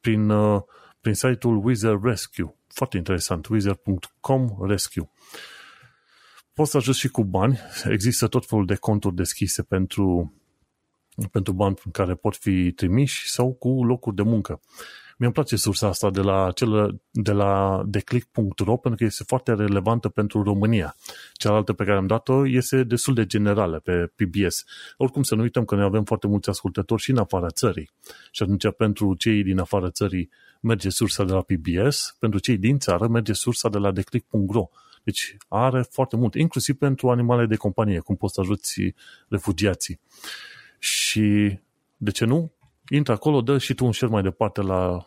[0.00, 0.62] prin, uh,
[1.00, 2.54] prin site-ul Wizard Rescue.
[2.66, 5.10] Foarte interesant, wizard.com Rescue.
[6.54, 7.58] Poți să ajuți și cu bani.
[7.84, 10.32] Există tot felul de conturi deschise pentru
[11.30, 14.60] pentru bani care pot fi trimiși sau cu locuri de muncă.
[15.18, 20.08] Mi-mi place sursa asta de la, cel, de la declick.ro pentru că este foarte relevantă
[20.08, 20.96] pentru România.
[21.32, 24.64] Cealaltă pe care am dat-o este destul de generală pe PBS.
[24.96, 27.90] Oricum să nu uităm că noi avem foarte mulți ascultători și în afara țării.
[28.30, 32.78] Și atunci pentru cei din afara țării merge sursa de la PBS, pentru cei din
[32.78, 34.68] țară merge sursa de la declick.ro.
[35.02, 38.94] Deci are foarte mult, inclusiv pentru animale de companie, cum poți să ajuți
[39.28, 40.00] refugiații.
[40.84, 41.58] Și
[41.96, 42.52] de ce nu?
[42.88, 45.06] Intră acolo, dă și tu un share mai departe la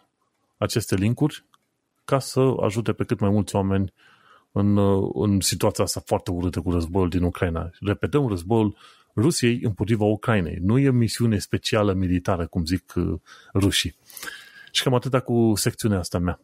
[0.58, 1.46] aceste linkuri
[2.06, 3.94] ca să ajute pe cât mai mulți oameni
[4.52, 4.78] în,
[5.14, 7.70] în situația asta foarte urâtă cu războiul din Ucraina.
[7.80, 8.78] Repetăm, războiul
[9.16, 10.58] Rusiei împotriva Ucrainei.
[10.62, 13.20] Nu e misiune specială militară, cum zic uh,
[13.54, 13.96] rușii.
[14.72, 16.40] Și cam atâta cu secțiunea asta mea.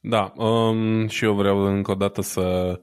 [0.00, 2.80] Da, um, și eu vreau încă o dată să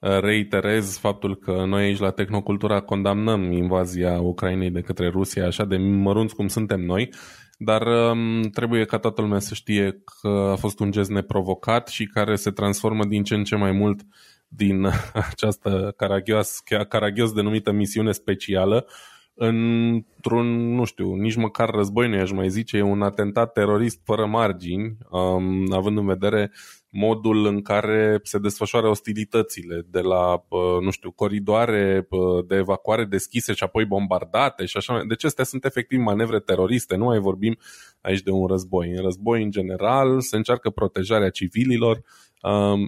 [0.00, 5.76] reiterez faptul că noi aici la Tehnocultura condamnăm invazia Ucrainei de către Rusia, așa de
[5.76, 7.10] mărunți cum suntem noi,
[7.58, 12.06] dar um, trebuie ca toată lumea să știe că a fost un gest neprovocat și
[12.06, 14.00] care se transformă din ce în ce mai mult
[14.48, 14.86] din
[15.30, 16.58] această caragios,
[16.88, 18.86] caragios denumită misiune specială
[19.34, 24.26] într-un, nu știu, nici măcar război nu aș mai zice, e un atentat terorist fără
[24.26, 26.50] margini, um, având în vedere
[26.90, 30.44] modul în care se desfășoară ostilitățile, de la,
[30.80, 32.08] nu știu, coridoare
[32.46, 35.02] de evacuare deschise și apoi bombardate și așa.
[35.08, 37.56] Deci astea sunt efectiv manevre teroriste, nu mai vorbim
[38.00, 38.90] aici de un război.
[38.90, 42.02] În război, în general, se încearcă protejarea civililor,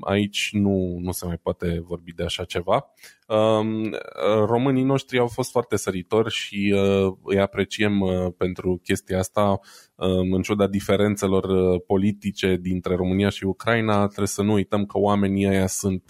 [0.00, 2.90] Aici nu, nu se mai poate vorbi de așa ceva.
[4.46, 9.60] Românii noștri au fost foarte săritori și uh, îi apreciem uh, pentru chestia asta.
[9.94, 15.46] În ciuda diferențelor uh, politice dintre România și Ucraina, trebuie să nu uităm că oamenii
[15.46, 16.02] ăia sunt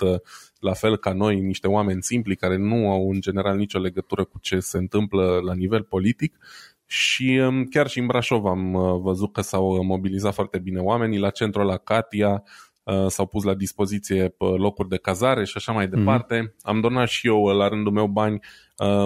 [0.60, 4.38] la fel ca noi, niște oameni simpli care nu au în general nicio legătură cu
[4.38, 6.38] ce se întâmplă la nivel politic
[6.86, 11.18] și um, chiar și în Brașov am văzut că s-au mobilizat foarte bine oamenii.
[11.18, 12.42] La centrul la Katia
[12.84, 15.96] Uh, s-au pus la dispoziție locuri de cazare și așa mai mhm.
[15.96, 16.40] departe.
[16.40, 16.60] Mm-hmm.
[16.60, 18.40] Am donat și eu la rândul meu bani uh,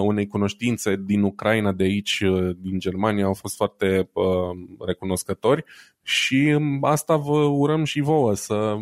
[0.02, 4.10] unei cunoștințe din Ucraina, de aici, uh, din Germania, au fost foarte
[4.86, 5.64] recunoscători
[6.02, 8.76] și um, asta vă urăm și vouă să,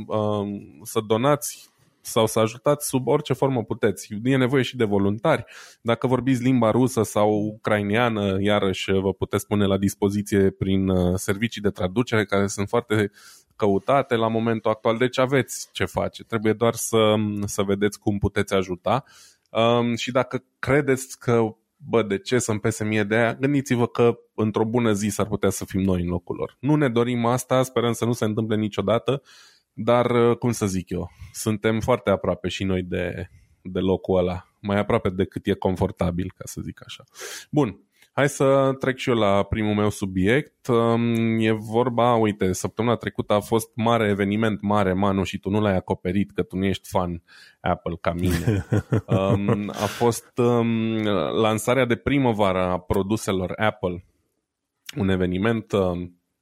[0.82, 4.08] să donați sau să ajutați sub orice formă puteți.
[4.24, 5.44] E nevoie și de voluntari.
[5.80, 11.70] Dacă vorbiți limba rusă sau ucrainiană, iarăși vă puteți pune la dispoziție prin servicii de
[11.70, 13.10] traducere care sunt foarte
[13.56, 16.24] căutate la momentul actual, deci aveți ce face.
[16.24, 19.04] Trebuie doar să, să vedeți cum puteți ajuta
[19.54, 24.18] um, și dacă credeți că bă, de ce să-mi pese mie de aia, gândiți-vă că
[24.34, 26.56] într-o bună zi s-ar putea să fim noi în locul lor.
[26.60, 29.22] Nu ne dorim asta, sperăm să nu se întâmple niciodată,
[29.72, 33.30] dar, uh, cum să zic eu, suntem foarte aproape și noi de,
[33.62, 37.04] de locul ăla, mai aproape decât e confortabil, ca să zic așa.
[37.50, 37.80] Bun,
[38.16, 40.66] Hai să trec și eu la primul meu subiect.
[40.66, 45.60] Um, e vorba, uite, săptămâna trecută a fost mare eveniment, mare, Manu, și tu nu
[45.60, 47.22] l-ai acoperit, că tu nu ești fan
[47.60, 48.66] Apple ca mine.
[49.06, 51.02] Um, a fost um,
[51.40, 54.04] lansarea de primăvară a produselor Apple.
[54.96, 55.72] Un eveniment,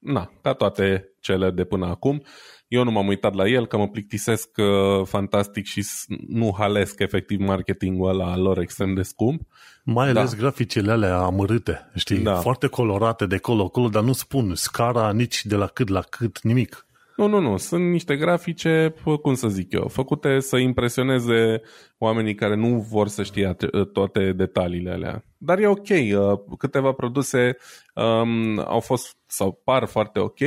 [0.02, 2.22] na, ca toate cele de până acum.
[2.68, 5.86] Eu nu m-am uitat la el, că mă plictisesc uh, fantastic și
[6.28, 9.42] nu halesc efectiv marketingul ăla lor extrem de scump.
[9.84, 10.36] Mai ales da.
[10.36, 12.34] graficele alea amărâte, știi, da.
[12.34, 16.86] foarte colorate de colo-colo, dar nu spun scara nici de la cât la cât, nimic.
[17.16, 17.56] Nu, nu, nu.
[17.56, 21.62] Sunt niște grafice, cum să zic eu, făcute să impresioneze
[21.98, 23.56] oamenii care nu vor să știe
[23.92, 25.24] toate detaliile alea.
[25.44, 25.88] Dar e ok.
[25.88, 27.57] Uh, câteva produse
[27.94, 30.38] um, au fost sau par foarte ok.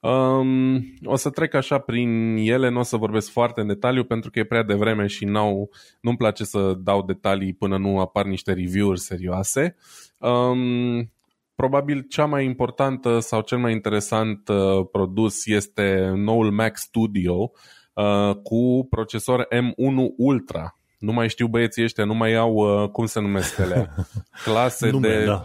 [0.00, 4.30] Um, o să trec așa prin ele, nu o să vorbesc foarte în detaliu pentru
[4.30, 5.70] că e prea devreme și n-au,
[6.00, 9.76] nu-mi place să dau detalii până nu apar niște review-uri serioase.
[10.18, 11.12] Um,
[11.54, 17.50] probabil cea mai importantă sau cel mai interesant uh, produs este noul Mac Studio
[17.92, 20.77] uh, cu procesor M1 Ultra.
[20.98, 23.94] Nu mai știu băieții ăștia, nu mai au, uh, cum se numesc ele,
[24.44, 25.24] clase Lume, de...
[25.24, 25.44] Da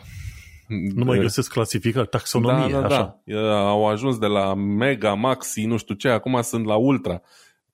[0.95, 3.21] nu mai găsesc clasificări, taxonomie, da, da, așa.
[3.25, 3.67] Da.
[3.67, 7.21] Au ajuns de la Mega, Maxi, nu știu ce, acum sunt la Ultra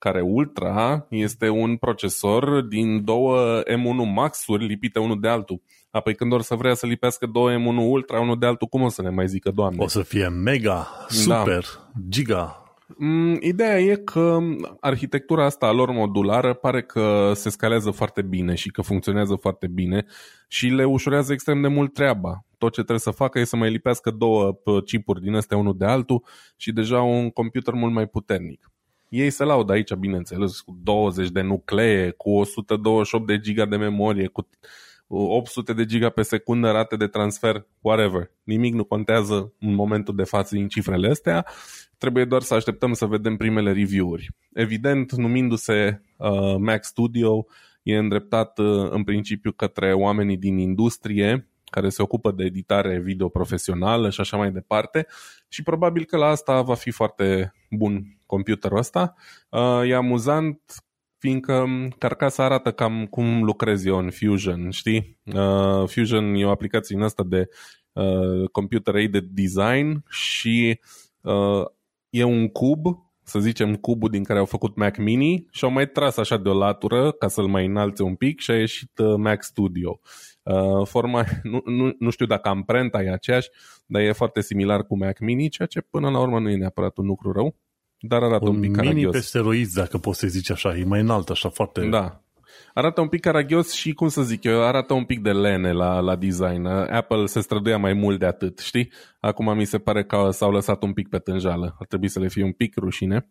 [0.00, 5.62] care Ultra este un procesor din două M1 Max-uri lipite unul de altul.
[5.90, 8.88] Apoi când or să vrea să lipească două M1 Ultra unul de altul, cum o
[8.88, 9.84] să ne mai zică, doamne?
[9.84, 12.00] O să fie mega, super, da.
[12.08, 12.59] giga.
[12.96, 14.38] Mm, ideea e că
[14.80, 19.66] arhitectura asta a lor modulară pare că se scalează foarte bine și că funcționează foarte
[19.66, 20.04] bine
[20.48, 23.70] și le ușurează extrem de mult treaba tot ce trebuie să facă e să mai
[23.70, 26.24] lipească două chipuri din astea unul de altul
[26.56, 28.70] și deja un computer mult mai puternic.
[29.08, 34.26] Ei se laudă aici, bineînțeles, cu 20 de nuclee, cu 128 de giga de memorie,
[34.26, 34.48] cu
[35.06, 38.30] 800 de giga pe secundă rate de transfer, whatever.
[38.42, 41.46] Nimic nu contează în momentul de față din cifrele astea.
[42.00, 44.28] Trebuie doar să așteptăm să vedem primele review-uri.
[44.52, 47.46] Evident, numindu-se uh, Mac Studio,
[47.82, 53.28] e îndreptat uh, în principiu către oamenii din industrie care se ocupă de editare video
[53.28, 55.06] profesională și așa mai departe
[55.48, 59.14] și probabil că la asta va fi foarte bun computerul ăsta.
[59.48, 60.60] Uh, e amuzant
[61.18, 61.64] fiindcă
[61.98, 65.18] carcasa arată cam cum lucrez eu în Fusion, știi?
[65.24, 67.48] Uh, Fusion e o aplicație în asta de
[67.92, 70.80] uh, computer aided design și
[72.10, 72.86] e un cub
[73.30, 76.48] să zicem, cubul din care au făcut Mac Mini și au mai tras așa de
[76.48, 80.00] o latură ca să-l mai înalțe un pic și a ieșit Mac Studio.
[80.42, 83.48] Uh, forma, nu, nu, nu știu dacă amprenta e aceeași,
[83.86, 86.96] dar e foarte similar cu Mac Mini, ceea ce până la urmă nu e neapărat
[86.96, 87.56] un lucru rău,
[87.98, 89.12] dar arată un, un pic mini caragios.
[89.12, 91.88] pe steroizi, dacă poți să zici așa, e mai înalt, așa foarte...
[91.88, 92.22] Da,
[92.74, 96.00] arată un pic caragios și, cum să zic eu, arată un pic de lene la,
[96.00, 96.66] la design.
[96.66, 98.92] Apple se străduia mai mult de atât, știi?
[99.20, 101.76] Acum mi se pare că s-au lăsat un pic pe tânjală.
[101.78, 103.30] Ar trebui să le fie un pic rușine.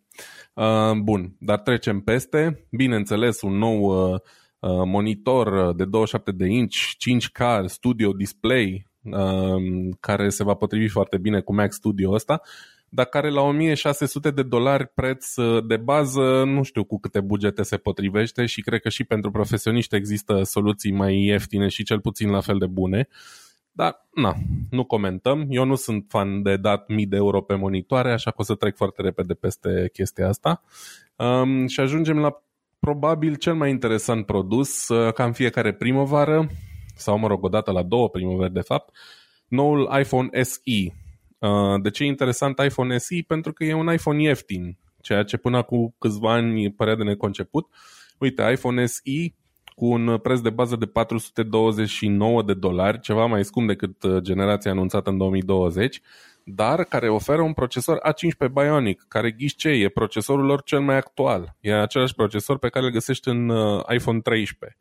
[0.54, 2.66] Uh, bun, dar trecem peste.
[2.70, 4.20] Bineînțeles, un nou uh,
[4.60, 11.18] Uh, monitor de 27 de inch, 5K, studio display, um, care se va potrivi foarte
[11.18, 12.40] bine cu Mac Studio ăsta.
[12.92, 17.62] Dar care la 1600 de dolari preț uh, de bază, nu știu cu câte bugete
[17.62, 22.30] se potrivește și cred că și pentru profesioniști există soluții mai ieftine și cel puțin
[22.30, 23.08] la fel de bune.
[23.72, 24.34] Dar, na,
[24.70, 25.46] nu comentăm.
[25.48, 28.54] Eu nu sunt fan de dat mii de euro pe monitoare, așa că o să
[28.54, 30.62] trec foarte repede peste chestia asta.
[31.16, 32.42] Um, și ajungem la
[32.78, 36.50] probabil cel mai interesant produs, uh, ca în fiecare primăvară,
[36.96, 38.96] sau mă rog, odată la două primăveri de fapt,
[39.48, 40.94] noul iPhone SE.
[41.40, 43.24] Uh, de ce e interesant iPhone SE?
[43.26, 47.66] Pentru că e un iPhone ieftin, ceea ce până cu câțiva ani părea de neconceput.
[48.18, 49.34] Uite, iPhone SE
[49.74, 54.70] cu un preț de bază de 429 de dolari, ceva mai scump decât uh, generația
[54.70, 56.00] anunțată în 2020,
[56.44, 60.96] dar care oferă un procesor A15 Bionic, care ghiși ce e procesorul lor cel mai
[60.96, 61.56] actual.
[61.60, 64.78] E același procesor pe care îl găsești în uh, iPhone 13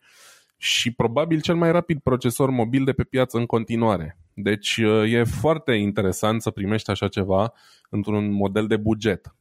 [0.61, 4.17] și probabil cel mai rapid procesor mobil de pe piață în continuare.
[4.33, 7.53] Deci uh, e foarte interesant să primești așa ceva
[7.89, 9.35] într-un model de buget.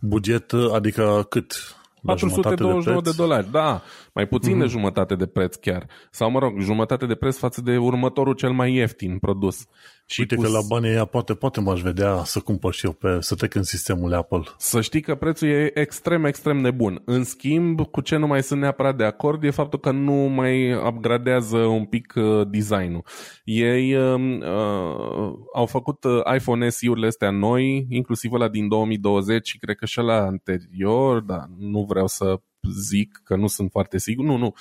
[0.00, 1.74] Buget, adică cât?
[2.02, 3.82] 429 de, de dolari, da,
[4.14, 4.58] mai puțin mm-hmm.
[4.58, 4.72] de mhm.
[4.72, 5.86] jumătate de preț chiar.
[6.10, 9.66] Sau mă rog, jumătate de preț față de următorul cel mai ieftin produs.
[10.10, 10.42] Și Uite cu...
[10.42, 13.54] că la banii ăia poate, poate m-aș vedea să cumpăr și eu pe, să trec
[13.54, 14.42] în sistemul Apple.
[14.58, 17.02] Să știi că prețul e extrem, extrem nebun.
[17.04, 20.74] În schimb, cu ce nu mai sunt neapărat de acord e faptul că nu mai
[20.74, 23.04] upgradează un pic uh, designul.
[23.44, 29.58] Ei uh, uh, au făcut uh, iPhone SE-urile astea noi, inclusiv la din 2020 și
[29.58, 32.40] cred că și la anterior, dar nu vreau să
[32.80, 34.24] zic că nu sunt foarte sigur.
[34.24, 34.54] Nu, nu.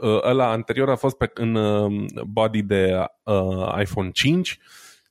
[0.00, 4.58] Uh, ăla anterior a fost pe, în uh, body de uh, iPhone 5,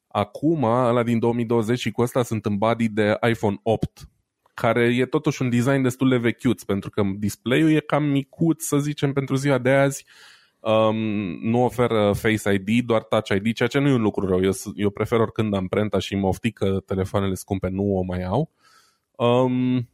[0.08, 4.10] acum, ăla din 2020 și cu ăsta sunt în body de iPhone 8,
[4.54, 8.78] care e totuși un design destul de vechiuț, pentru că display-ul e cam micuț, să
[8.78, 10.06] zicem, pentru ziua de azi.
[10.60, 10.96] Um,
[11.42, 14.42] nu oferă Face ID, doar Touch ID, ceea ce nu e un lucru rău.
[14.44, 18.52] Eu, eu prefer oricând amprenta și mă oftic că telefoanele scumpe nu o mai au.
[19.16, 19.90] Um,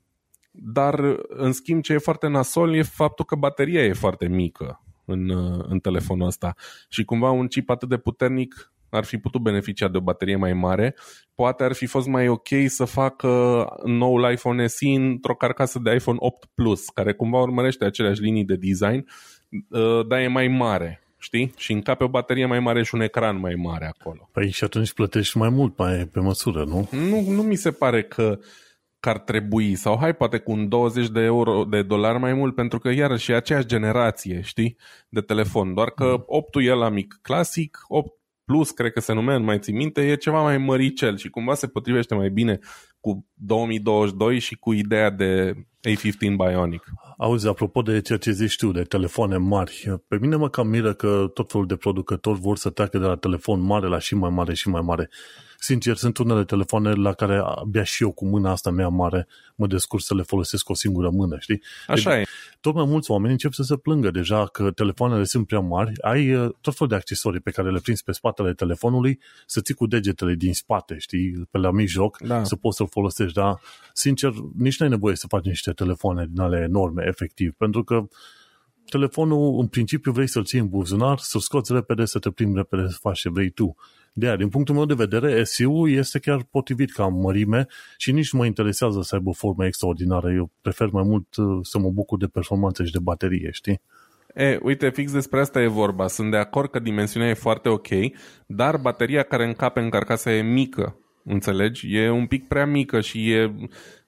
[0.52, 5.30] dar, în schimb, ce e foarte nasol e faptul că bateria e foarte mică în,
[5.68, 6.56] în telefonul ăsta
[6.89, 10.53] și cumva un chip atât de puternic ar fi putut beneficia de o baterie mai
[10.53, 10.95] mare.
[11.36, 16.18] Poate ar fi fost mai ok să facă noul iPhone SE într-o carcasă de iPhone
[16.22, 19.08] 8 Plus, care cumva urmărește aceleași linii de design,
[19.70, 21.53] uh, dar e mai mare știi?
[21.58, 24.30] Și încape o baterie mai mare și un ecran mai mare acolo.
[24.32, 26.88] Păi și atunci plătești mai mult mai pe măsură, nu?
[26.91, 28.39] Nu, nu mi se pare că
[29.06, 32.56] că ar trebui, sau hai poate cu un 20 de euro de dolari mai mult,
[32.56, 34.78] pentru că iarăși e aceeași generație, știi,
[35.10, 36.24] de telefon, doar că mm.
[36.26, 38.14] 8 e la mic clasic, 8
[38.45, 41.53] Plus, cred că se numea, nu mai țin minte, e ceva mai măricel și cumva
[41.53, 42.60] se potrivește mai bine
[42.99, 45.53] cu 2022 și cu ideea de
[45.89, 46.84] A15 Bionic.
[47.18, 50.93] Auzi, apropo de ceea ce zici tu, de telefoane mari, pe mine mă cam miră
[50.93, 54.30] că tot felul de producători vor să treacă de la telefon mare la și mai
[54.30, 55.10] mare și mai mare.
[55.66, 59.68] Sincer, sunt unele telefoane la care abia și eu cu mâna asta mea mare mă
[59.68, 61.61] descurc să le folosesc cu o singură mână, știi?
[61.88, 62.30] Așa deci, e.
[62.59, 66.34] Tot mai mulți oameni încep să se plângă deja că telefoanele sunt prea mari, ai
[66.34, 69.88] uh, tot felul de accesorii pe care le prinzi pe spatele telefonului, să ții cu
[69.88, 72.43] degetele din spate, știi, pe la mijloc, da.
[72.43, 73.59] să poți să-l folosești, dar
[73.93, 78.07] sincer, nici nu ai nevoie să faci niște telefoane din ale enorme, efectiv, pentru că
[78.89, 82.88] telefonul, în principiu, vrei să-l ții în buzunar, să-l scoți repede, să te plimbi repede,
[82.88, 83.76] să faci ce vrei tu.
[84.18, 88.32] De aia, din punctul meu de vedere, SU este chiar potrivit ca mărime și nici
[88.32, 90.32] nu mă interesează să aibă o formă extraordinară.
[90.32, 93.82] Eu prefer mai mult uh, să mă bucur de performanță și de baterie, știi?
[94.36, 96.07] E, uite, fix despre asta e vorba.
[96.07, 97.88] Sunt de acord că dimensiunea e foarte ok,
[98.45, 100.97] dar bateria care încape în carcasă e mică.
[101.24, 101.95] Înțelegi?
[101.95, 103.55] E un pic prea mică și e,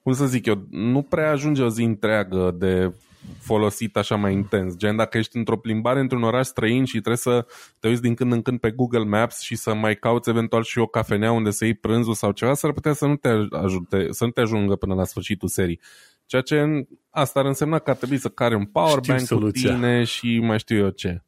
[0.03, 2.93] cum să zic eu, nu prea ajunge o zi întreagă de
[3.39, 4.75] folosit așa mai intens.
[4.75, 7.45] Gen, dacă ești într-o plimbare într-un oraș străin și trebuie să
[7.79, 10.79] te uiți din când în când pe Google Maps și să mai cauți eventual și
[10.79, 14.25] o cafenea unde să iei prânzul sau ceva, s-ar putea să nu te ajute, să
[14.25, 15.79] nu te ajungă până la sfârșitul serii.
[16.25, 19.69] Ceea ce asta ar însemna că ar trebui să care un power Știi bank soluția.
[19.69, 21.21] cu tine și mai știu eu ce.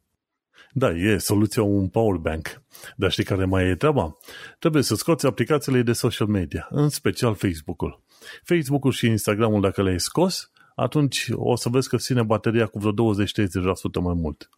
[0.72, 2.62] Da, e soluția un power bank.
[2.96, 4.18] Dar știi care mai e treaba?
[4.60, 8.04] Trebuie să scoți aplicațiile de social media, în special Facebook-ul.
[8.44, 12.92] Facebook-ul și Instagram-ul, dacă le-ai scos, atunci o să vezi că ține bateria cu vreo
[12.92, 14.50] 20-30% mai mult.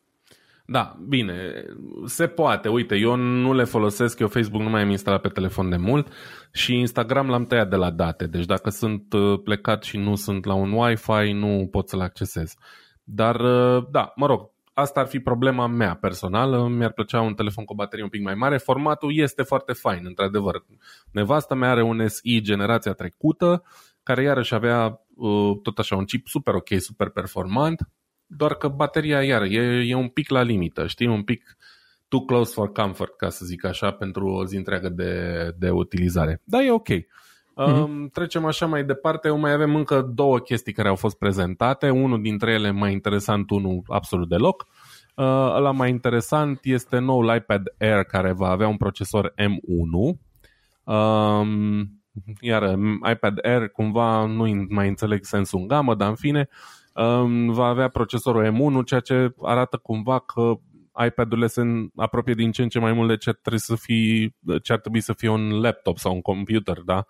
[0.66, 1.66] Da, bine,
[2.06, 2.70] se poate.
[2.70, 6.08] Uite, eu nu le folosesc, eu Facebook nu mai am instalat pe telefon de mult
[6.52, 8.28] și Instagram l-am tăiat de la date.
[8.28, 12.54] Deci dacă sunt uh, plecat și nu sunt la un Wi-Fi, nu pot să-l accesez.
[13.04, 16.68] Dar, uh, da, mă rog, asta ar fi problema mea personală.
[16.68, 18.58] Mi-ar plăcea un telefon cu o baterie un pic mai mare.
[18.58, 20.66] Formatul este foarte fain, într-adevăr.
[21.12, 23.64] Nevasta mea are un SI generația trecută,
[24.04, 25.11] care iarăși avea uh,
[25.64, 27.90] tot așa un chip super ok, super performant,
[28.26, 31.58] doar că bateria iar e, e un pic la limită, știi, un pic
[32.08, 35.14] too close for comfort, ca să zic așa, pentru o zi întreagă de,
[35.58, 36.42] de utilizare.
[36.44, 36.90] Da, e ok.
[36.90, 38.12] Mm-hmm.
[38.12, 39.30] Trecem așa mai departe.
[39.30, 41.90] Mai avem încă două chestii care au fost prezentate.
[41.90, 44.66] Unul dintre ele mai interesant, unul absolut deloc.
[45.16, 50.20] Uh, ăla mai interesant este noul iPad Air care va avea un procesor M1.
[50.84, 52.01] Um,
[52.40, 52.78] iar
[53.12, 56.50] iPad Air cumva nu mai înțeleg sensul în gamă, dar în fine
[56.96, 60.54] um, va avea procesorul M1, ceea ce arată cumva că
[61.06, 61.62] iPad-urile se
[61.96, 65.02] apropie din ce în ce mai mult de ce, trebuie să fie, ce ar trebui
[65.02, 67.06] să fie un laptop sau un computer da?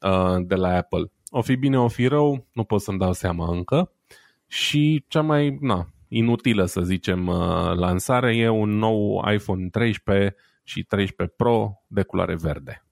[0.00, 1.10] Uh, de la Apple.
[1.28, 3.92] O fi bine, o fi rău, nu pot să-mi dau seama încă.
[4.46, 10.82] Și cea mai na, inutilă, să zicem, uh, lansare e un nou iPhone 13 și
[10.82, 12.85] 13 Pro de culoare verde.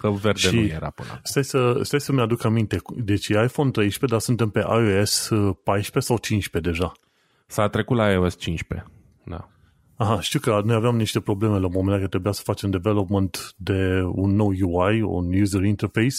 [0.00, 1.20] Că verde și nu era până acum.
[1.22, 2.76] Stai, să, stai să-mi aduc aminte.
[2.96, 5.28] Deci e iPhone 13, dar suntem pe iOS
[5.62, 6.92] 14 sau 15 deja?
[7.46, 8.90] S-a trecut la iOS 15,
[9.24, 9.48] da.
[9.96, 14.02] Aha, știu că noi aveam niște probleme la momentul că trebuia să facem development de
[14.04, 16.16] un nou UI, un user interface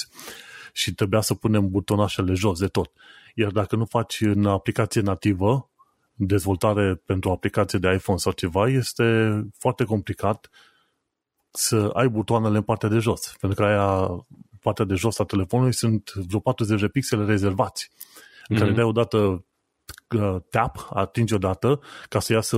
[0.74, 2.92] și trebuia să punem butonașele jos de tot.
[3.36, 5.70] Iar dacă nu faci în aplicație nativă,
[6.14, 10.50] dezvoltare pentru o aplicație de iPhone sau ceva, este foarte complicat
[11.52, 13.36] să ai butoanele în partea de jos.
[13.39, 14.08] Pentru că aia,
[14.62, 17.91] partea de jos a telefonului sunt vreo 40 de pixele rezervați,
[18.47, 18.60] în mm-hmm.
[18.60, 18.80] care mhm.
[18.80, 19.45] dai odată
[20.10, 21.80] uh, tap, atingi odată
[22.10, 22.58] ca să iasă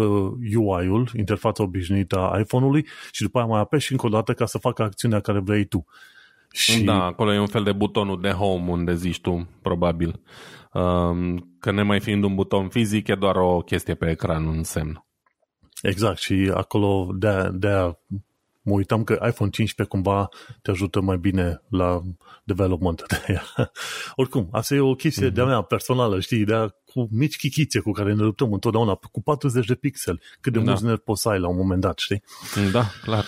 [0.55, 4.57] UI-ul, interfața obișnuită a iPhone-ului și după aia mai apeși încă o dată ca să
[4.57, 5.85] facă acțiunea care vrei tu.
[6.51, 6.83] Și...
[6.83, 10.21] Da, acolo e un fel de butonul de home unde zici tu, probabil.
[10.73, 14.63] Um, că ne mai fiind un buton fizic, e doar o chestie pe ecran, un
[14.63, 15.05] semn.
[15.81, 17.97] Exact, și acolo de de
[18.63, 20.29] mă uitam că iPhone 15 cumva
[20.61, 22.01] te ajută mai bine la
[22.43, 23.43] development de ea.
[24.15, 25.33] Oricum, asta e o chestie mm-hmm.
[25.33, 29.65] de-a mea personală, știi, de cu mici chichițe cu care ne luptăm întotdeauna, cu 40
[29.65, 30.65] de pixeli, cât de da.
[30.65, 32.23] mulți nervi poți să ai la un moment dat, știi?
[32.71, 33.25] Da, clar.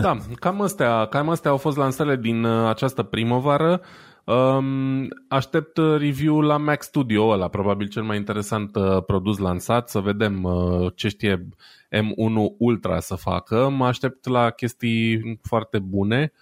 [0.00, 3.80] Da, cam astea, cam astea au fost lansările din uh, această primăvară.
[4.28, 10.00] Um, aștept review la Mac Studio ăla, probabil cel mai interesant uh, produs lansat, să
[10.00, 11.48] vedem uh, ce știe
[11.90, 13.68] M1 Ultra să facă.
[13.68, 16.32] Mă aștept la chestii foarte bune.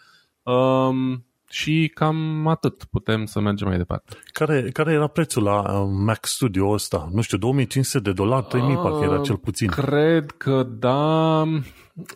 [0.42, 2.84] Um, și cam atât.
[2.84, 4.16] Putem să mergem mai departe.
[4.32, 7.08] Care, care era prețul la uh, Mac Studio ăsta?
[7.12, 9.68] Nu știu, 2500 de dolari, 3000 parcă era cel puțin.
[9.68, 11.40] Cred că da.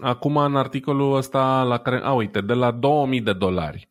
[0.00, 2.00] Acum în articolul ăsta la care...
[2.02, 3.88] A, uite, de la 2000 de dolari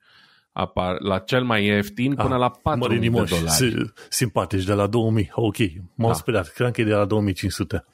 [0.59, 3.91] apar la cel mai ieftin până ah, la 4000 de dolari.
[4.09, 5.31] Simpatici, de la 2000.
[5.33, 5.57] Ok,
[5.95, 6.13] m-am da.
[6.13, 6.47] speriat.
[6.47, 7.85] Cred că e de la 2500.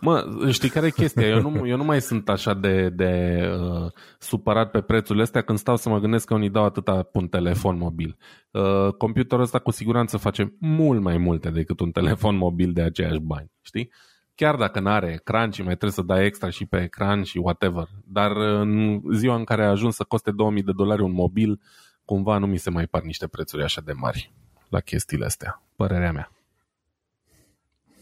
[0.00, 1.26] Mă, știi care e chestia?
[1.26, 5.58] Eu nu, eu nu mai sunt așa de, de uh, supărat pe prețurile astea când
[5.58, 8.16] stau să mă gândesc că unii dau atâta pe un telefon mobil.
[8.50, 13.18] Uh, computerul ăsta cu siguranță face mult mai multe decât un telefon mobil de aceiași
[13.18, 13.90] bani, știi?
[14.34, 17.38] Chiar dacă nu are ecran și mai trebuie să dai extra și pe ecran și
[17.38, 17.88] whatever.
[18.04, 21.60] Dar în ziua în care a ajuns să coste 2000 de dolari un mobil,
[22.04, 24.32] cumva nu mi se mai par niște prețuri așa de mari
[24.68, 25.62] la chestiile astea.
[25.76, 26.30] Părerea mea.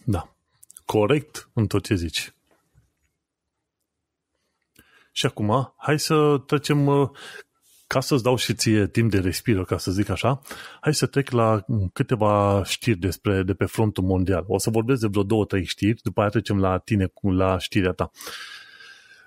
[0.05, 0.33] Da
[0.93, 2.35] corect în tot ce zici.
[5.13, 7.11] Și acum, hai să trecem, uh,
[7.87, 10.41] ca să-ți dau și ție timp de respiră, ca să zic așa,
[10.81, 14.45] hai să trec la câteva știri despre, de pe frontul mondial.
[14.47, 17.93] O să vorbesc de vreo două, trei știri, după aia trecem la tine, la știrea
[17.93, 18.11] ta.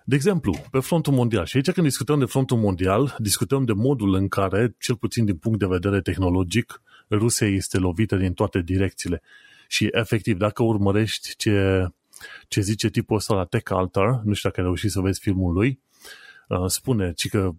[0.07, 4.13] De exemplu, pe frontul mondial, și aici când discutăm de frontul mondial, discutăm de modul
[4.13, 9.21] în care, cel puțin din punct de vedere tehnologic, Rusia este lovită din toate direcțiile.
[9.67, 11.87] Și efectiv, dacă urmărești ce,
[12.47, 15.53] ce zice tipul ăsta la Tech Altar, nu știu dacă ai reușit să vezi filmul
[15.53, 15.79] lui,
[16.47, 17.51] uh, spune ci că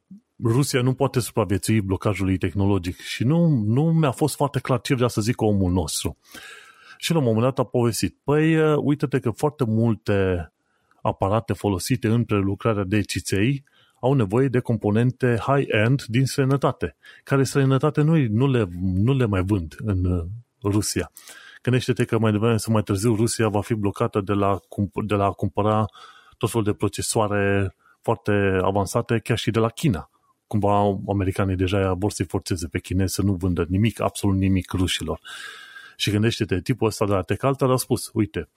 [0.44, 5.08] Rusia nu poate supraviețui blocajului tehnologic și nu, nu mi-a fost foarte clar ce vrea
[5.08, 6.16] să zică omul nostru.
[6.98, 10.50] Și la un moment dat a povestit, păi uh, uite-te că foarte multe
[11.06, 13.64] aparate folosite în prelucrarea de țiței
[14.00, 19.42] au nevoie de componente high-end din străinătate, care străinătate nu, nu, le, nu le mai
[19.42, 20.24] vând în uh,
[20.62, 21.12] Rusia.
[21.62, 24.60] Gândește-te că mai devreme sau mai târziu Rusia va fi blocată de la,
[25.06, 25.84] de la a cumpăra
[26.38, 30.10] tot felul de procesoare foarte avansate chiar și de la China.
[30.46, 35.20] Cumva americanii deja vor să-i forțeze pe chinezi să nu vândă nimic, absolut nimic rușilor.
[35.96, 38.48] Și gândește-te, tipul ăsta de la Tecalta a spus, uite,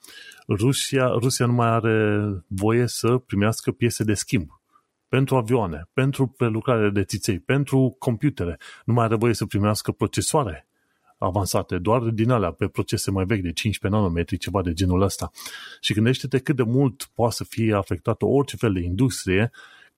[0.48, 4.60] Rusia, Rusia nu mai are voie să primească piese de schimb
[5.08, 8.58] pentru avioane, pentru prelucrare de țiței, pentru computere.
[8.84, 10.68] Nu mai are voie să primească procesoare
[11.18, 15.30] avansate, doar din alea pe procese mai vechi de 15 nanometri, ceva de genul ăsta.
[15.80, 19.50] Și gândește-te cât de mult poate să fie afectată orice fel de industrie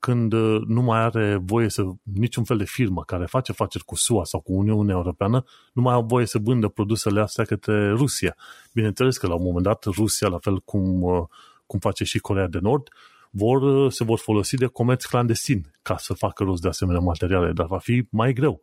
[0.03, 3.94] când uh, nu mai are voie să, niciun fel de firmă care face afaceri cu
[3.94, 8.36] SUA sau cu Uniunea Europeană, nu mai au voie să vândă produsele astea către Rusia.
[8.72, 11.22] Bineînțeles că la un moment dat Rusia, la fel cum, uh,
[11.66, 12.88] cum face și Corea de Nord,
[13.30, 17.53] vor, uh, se vor folosi de comerț clandestin ca să facă rost de asemenea materiale,
[17.53, 18.61] dar va fi mai greu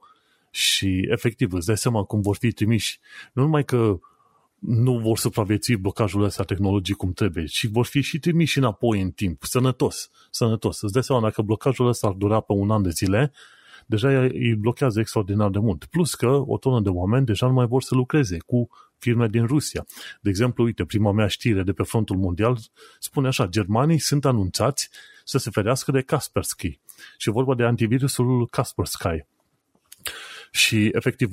[0.51, 2.99] Și efectiv îți dai seama cum vor fi trimiși.
[3.33, 3.99] Nu numai că
[4.59, 9.11] nu vor supraviețui blocajul ăsta tehnologic cum trebuie, ci vor fi și trimiși înapoi în
[9.11, 10.81] timp, sănătos, sănătos.
[10.81, 13.31] Îți dai seama, dacă blocajul ăsta ar dura pe un an de zile,
[13.85, 15.85] deja îi blochează extraordinar de mult.
[15.85, 19.45] Plus că o tonă de oameni deja nu mai vor să lucreze cu firme din
[19.45, 19.85] Rusia.
[20.21, 22.57] De exemplu, uite, prima mea știre de pe frontul mondial
[22.99, 24.89] spune așa, germanii sunt anunțați
[25.23, 26.79] să se ferească de Kaspersky.
[27.17, 29.25] Și vorba de antivirusul Kaspersky.
[30.51, 31.29] Și, efectiv,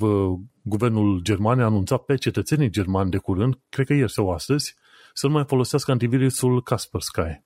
[0.61, 4.75] guvernul german a anunțat pe cetățenii germani de curând, cred că ieri sau astăzi,
[5.13, 7.41] să nu mai folosească antivirusul Kaspersky.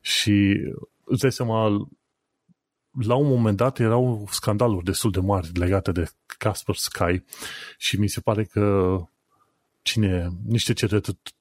[0.00, 0.56] Și
[1.04, 1.88] îți dai seama,
[2.90, 7.24] la un moment dat erau scandaluri destul de mari legate de Kaspersky
[7.78, 8.96] și mi se pare că
[9.82, 10.72] cine, niște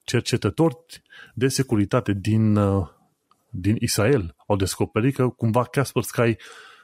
[0.03, 0.75] cercetători
[1.33, 2.87] de securitate din, uh,
[3.49, 6.35] din Israel au descoperit că cumva Kaspersky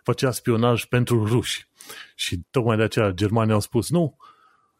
[0.06, 1.68] făcea spionaj pentru ruși.
[2.16, 4.18] Și tocmai de aceea germanii au spus nu,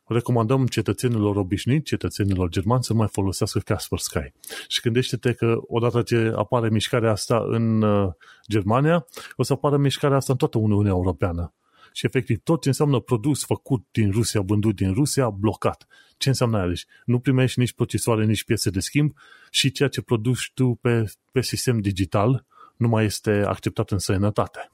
[0.08, 4.32] recomandăm cetățenilor obișnuiți, cetățenilor germani să mai folosească Kaspersky.
[4.68, 8.14] Și gândește-te că odată ce apare mișcarea asta în uh,
[8.50, 9.06] Germania,
[9.36, 11.54] o să apară mișcarea asta în toată Uniunea Europeană.
[11.94, 15.88] Și efectiv tot ce înseamnă produs făcut din Rusia, vândut din Rusia, blocat.
[16.18, 16.68] Ce înseamnă aia?
[16.68, 19.14] Deci nu primești nici procesoare, nici piese de schimb
[19.50, 22.46] și ceea ce produci tu pe, pe sistem digital
[22.76, 24.70] nu mai este acceptat în sănătate.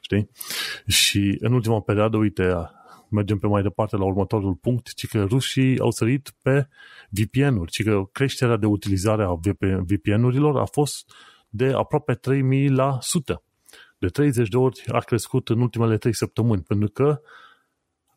[0.00, 0.30] Știi?
[0.86, 2.54] Și în ultima perioadă, uite,
[3.08, 6.66] mergem pe mai departe la următorul punct, ci că rușii au sărit pe
[7.10, 9.38] VPN-uri, ci că creșterea de utilizare a
[9.86, 11.12] VPN-urilor a fost
[11.48, 13.42] de aproape 3000 la sută.
[13.98, 17.20] De 30 de ori a crescut în ultimele 3 săptămâni, pentru că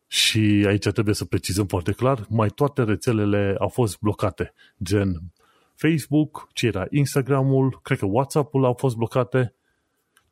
[0.07, 4.53] și aici trebuie să precizăm foarte clar, mai toate rețelele au fost blocate,
[4.83, 5.33] gen
[5.75, 9.55] Facebook, ce era Instagramul, cred că WhatsApp-ul au fost blocate,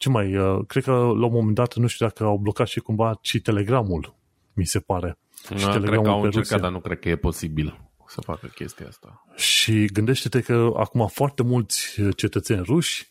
[0.04, 2.80] ce mai, uh, cred că la un moment dat, nu știu dacă au blocat și
[2.80, 4.16] cumva și Telegramul,
[4.54, 5.18] mi se pare.
[5.50, 8.88] Nu, și cred că au încercat, dar nu cred că e posibil să facă chestia
[8.88, 9.26] asta.
[9.36, 13.08] Și gândește-te că acum foarte mulți cetățeni ruși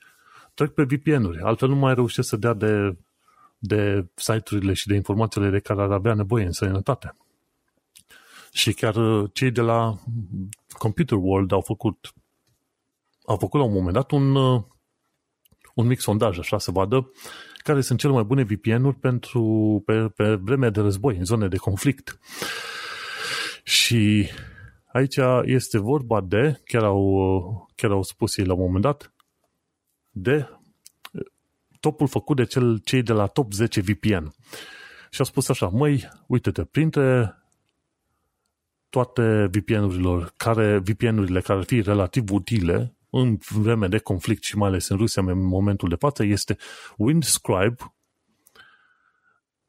[0.55, 2.97] trec pe VPN-uri, altfel nu mai reușesc să dea de
[3.59, 7.14] de site-urile și de informațiile de care ar avea nevoie în sănătate.
[8.53, 9.99] Și chiar uh, cei de la
[10.78, 12.14] Computer World au făcut
[13.26, 14.62] au făcut la un moment dat un, uh,
[15.75, 17.11] un mic sondaj, așa, să vadă
[17.62, 19.43] care sunt cele mai bune VPN-uri pentru,
[19.87, 22.18] pe, pe vremea de război, în zone de conflict.
[23.62, 24.29] Și
[24.93, 29.14] aici este vorba de, chiar au, uh, chiar au spus ei la un moment dat,
[30.11, 30.49] de
[31.81, 34.35] topul făcut de cel, cei de la top 10 VPN.
[35.11, 37.37] Și a spus așa, măi, uite-te, printre
[38.89, 44.68] toate VPN-urilor care, VPN-urile care ar fi relativ utile în vreme de conflict și mai
[44.68, 46.56] ales în Rusia în momentul de față este
[46.96, 47.94] Windscribe,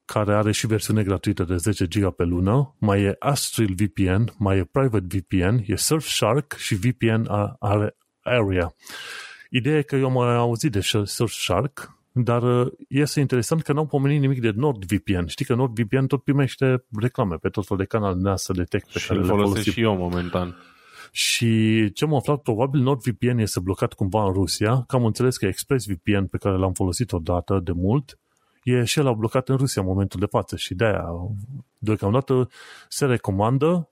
[0.05, 4.57] care are și versiune gratuită de 10 GB pe lună, mai e Astral VPN, mai
[4.57, 7.27] e Private VPN, e Surfshark și VPN
[8.21, 8.75] Area.
[9.49, 14.19] Ideea e că eu am auzit de Surfshark, dar uh, este interesant că n-au pomenit
[14.19, 15.25] nimic de NordVPN.
[15.25, 18.99] Știi că NordVPN tot primește reclame pe tot fel de canale noastre de tech pe
[18.99, 20.55] și care le folosesc și eu momentan.
[21.15, 25.45] Și ce am aflat, probabil NordVPN este blocat cumva în Rusia, că am înțeles că
[25.45, 28.19] ExpressVPN pe care l-am folosit odată de mult,
[28.63, 31.05] e și el blocat în Rusia în momentul de față și de-aia
[31.77, 32.49] deocamdată
[32.87, 33.89] se recomandă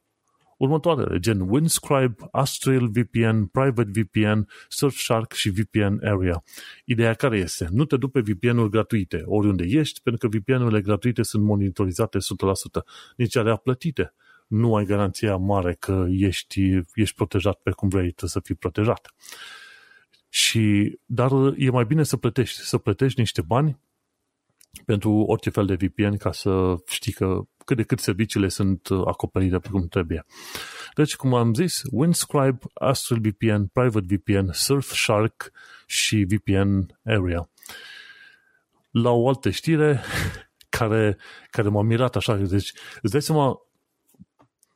[0.57, 6.43] următoarele, gen Windscribe, Astral VPN, Private VPN, Surfshark și VPN Area.
[6.85, 7.67] Ideea care este?
[7.71, 12.21] Nu te duci pe VPN-uri gratuite oriunde ești, pentru că VPN-urile gratuite sunt monitorizate 100%.
[13.15, 14.13] Nici alea plătite.
[14.51, 19.13] Nu ai garanția mare că ești, ești protejat pe cum vrei să fii protejat.
[20.29, 23.79] Și, dar e mai bine să plătești, să plătești niște bani
[24.85, 29.01] pentru orice fel de VPN ca să știi că cât de cât serviciile sunt uh,
[29.05, 30.25] acoperite pe cum trebuie.
[30.95, 35.51] Deci, cum am zis, Windscribe, Astral VPN, Private VPN, Surfshark
[35.85, 37.49] și VPN Area.
[38.89, 40.01] La o altă știre
[40.77, 41.17] care,
[41.49, 43.61] care m-a mirat așa, deci îți dai seama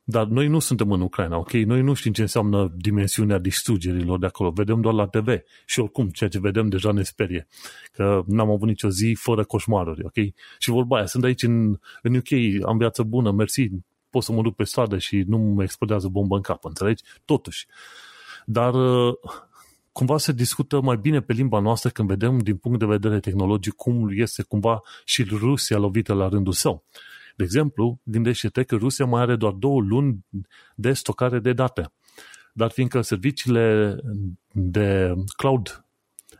[0.08, 1.52] dar noi nu suntem în Ucraina, ok?
[1.52, 4.50] Noi nu știm ce înseamnă dimensiunea distrugerilor de acolo.
[4.50, 5.28] Vedem doar la TV.
[5.66, 7.48] Și oricum, ceea ce vedem deja ne sperie.
[7.92, 10.34] Că n-am avut nicio zi fără coșmaruri, ok?
[10.60, 13.70] Și vorba aia, sunt aici în, în UK, am viață bună, mersi,
[14.10, 17.04] pot să mă duc pe stradă și nu mă explodează bombă în cap, înțelegi?
[17.26, 17.68] Totuși.
[18.46, 18.74] Dar
[19.92, 23.74] cumva se discută mai bine pe limba noastră când vedem din punct de vedere tehnologic
[23.74, 26.84] cum este cumva și Rusia lovită la rândul său.
[27.36, 30.26] De exemplu, gândește-te că Rusia mai are doar două luni
[30.76, 31.94] de stocare de date.
[32.54, 33.96] Dar fiindcă serviciile
[34.52, 35.86] de cloud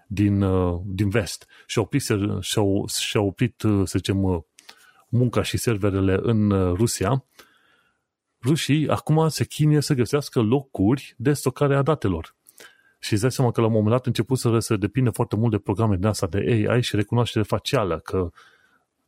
[0.08, 2.02] din, uh, din vest și-au oprit,
[2.40, 4.42] și-au, și-au oprit, uh, să zicem, uh,
[5.10, 7.26] munca și serverele în Rusia,
[8.44, 12.36] rușii acum se chinie să găsească locuri de stocare a datelor.
[13.00, 15.52] Și îți dai seama că la un moment dat început să se depinde foarte mult
[15.52, 18.32] de programe din asta de AI și recunoaștere facială, că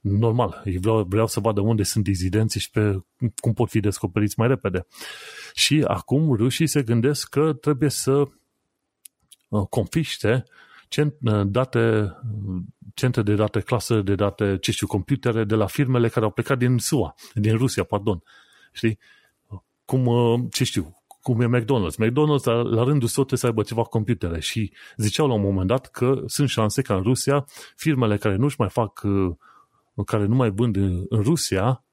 [0.09, 3.01] normal, vreau, vreau să vadă unde sunt dizidenții și pe
[3.35, 4.87] cum pot fi descoperiți mai repede.
[5.53, 8.23] Și acum rușii se gândesc că trebuie să
[9.47, 10.43] uh, confiște
[10.97, 12.15] uh, date,
[12.93, 16.57] centre de date, clase de date, ce știu, computere de la firmele care au plecat
[16.57, 18.23] din SUA, din Rusia, pardon.
[18.71, 18.99] Știi?
[19.85, 21.97] Cum, uh, ce știu, cum e McDonald's.
[21.97, 25.67] McDonald's, la, la rândul său, trebuie să aibă ceva computere și ziceau la un moment
[25.67, 27.45] dat că sunt șanse ca în Rusia
[27.75, 29.01] firmele care nu-și mai fac,
[30.03, 31.83] care nu mai vând în, în Rusia,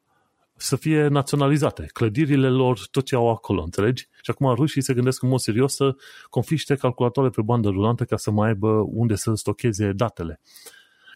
[0.56, 1.86] să fie naționalizate.
[1.92, 4.08] Clădirile lor, tot ce au acolo, înțelegi?
[4.22, 5.96] Și acum rușii se gândesc în mod serios să
[6.28, 10.40] confiște calculatoare pe bandă rulantă ca să mai aibă unde să stocheze datele.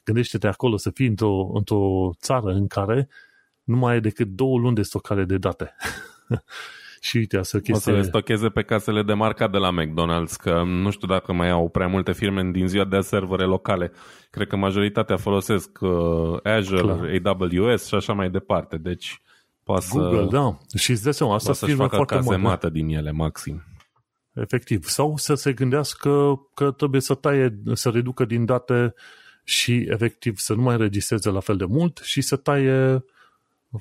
[0.04, 3.08] Gândește-te acolo să fii într-o, într-o țară în care
[3.64, 5.76] nu mai e decât două luni de stocare de date.
[7.00, 7.92] și uite, asta chestie...
[7.92, 11.32] O să le stocheze pe casele de marca de la McDonald's, că nu știu dacă
[11.32, 13.92] mai au prea multe firme din ziua de servere locale.
[14.30, 15.90] Cred că majoritatea folosesc uh,
[16.42, 17.36] Azure, Clar.
[17.40, 18.76] AWS și așa mai departe.
[18.76, 19.20] Deci
[19.62, 20.58] poate Google, să, da.
[20.76, 23.62] Și îți dai seama, asta să facă foarte cazemată din ele, maxim.
[24.32, 24.84] Efectiv.
[24.84, 28.94] Sau să se gândească că trebuie să taie, să reducă din date
[29.44, 33.04] și efectiv să nu mai înregistreze la fel de mult și să taie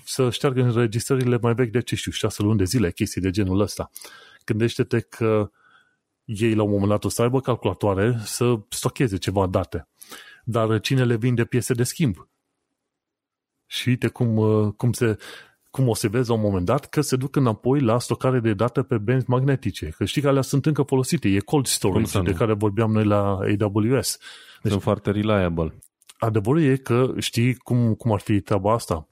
[0.04, 3.60] să șteargă înregistrările mai vechi de, ce știu, șase luni de zile, chestii de genul
[3.60, 3.92] ăsta.
[4.46, 5.52] Gândește-te că
[6.24, 9.88] ei la un moment dat o să aibă calculatoare să stocheze ceva date.
[10.44, 12.30] Dar cine le vinde piese de schimb?
[13.66, 14.36] Și uite cum,
[14.72, 15.18] cum, se,
[15.70, 18.54] cum o să vezi la un moment dat că se duc înapoi la stocare de
[18.54, 19.94] date pe benzi magnetice.
[19.98, 21.28] Că știi că alea sunt încă folosite.
[21.28, 24.18] E cold storage de care vorbeam noi la AWS.
[24.62, 25.78] Deci, sunt foarte reliable.
[26.18, 29.08] Adevărul e că știi cum, cum ar fi treaba asta?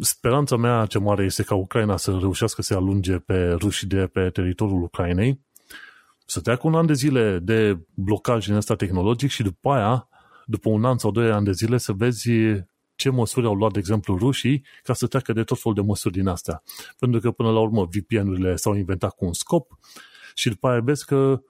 [0.00, 4.30] Speranța mea ce mare este ca Ucraina să reușească să alunge pe ruși de pe
[4.30, 5.40] teritoriul Ucrainei,
[6.26, 10.08] să treacă un an de zile de blocaj din ăsta tehnologic și după aia,
[10.46, 12.30] după un an sau doi ani de zile, să vezi
[12.94, 16.14] ce măsuri au luat, de exemplu, rușii ca să treacă de tot felul de măsuri
[16.14, 16.62] din astea.
[16.98, 19.78] Pentru că, până la urmă, VPN-urile s-au inventat cu un scop
[20.34, 21.40] și după aia vezi că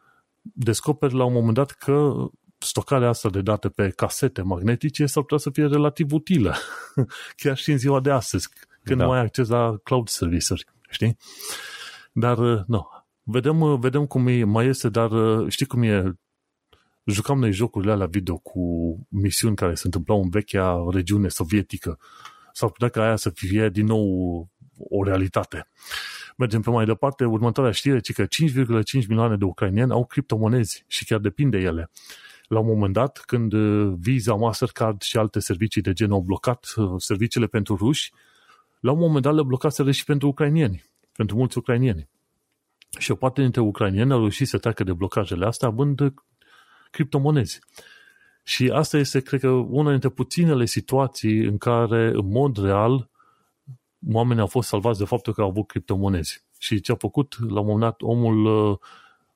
[0.43, 2.13] descoperi la un moment dat că
[2.59, 6.55] stocarea asta de date pe casete magnetice s-ar putea să fie relativ utilă,
[7.41, 8.49] chiar și în ziua de astăzi,
[8.83, 9.05] când da.
[9.05, 10.59] nu ai acces la cloud services,
[10.91, 11.17] știi?
[12.13, 12.87] Dar, uh, nu,
[13.23, 16.19] vedem, uh, vedem cum e, mai este, dar uh, știi cum e,
[17.05, 18.61] jucam noi jocurile alea video cu
[19.09, 21.99] misiuni care se întâmplau în vechea regiune sovietică.
[22.53, 24.49] S-ar putea ca aia să fie din nou
[24.79, 25.69] o realitate.
[26.37, 28.27] Mergem pe mai departe, următoarea știre, ci că 5,5
[29.09, 31.91] milioane de ucrainieni au criptomonezi și chiar depinde ele
[32.49, 36.73] la un moment dat, când uh, Visa, Mastercard și alte servicii de gen au blocat
[36.77, 38.13] uh, serviciile pentru ruși,
[38.81, 42.09] la un moment dat le blocaseră și pentru ucrainieni, pentru mulți ucrainieni.
[42.99, 46.13] Și o parte dintre ucrainieni au reușit să treacă de blocajele astea având uh,
[46.91, 47.59] criptomonezi.
[48.43, 53.11] Și asta este, cred că, una dintre puținele situații în care, în mod real,
[54.13, 56.45] oamenii au fost salvați de faptul că au avut criptomonezi.
[56.59, 58.79] Și ce a făcut, la un moment dat, omul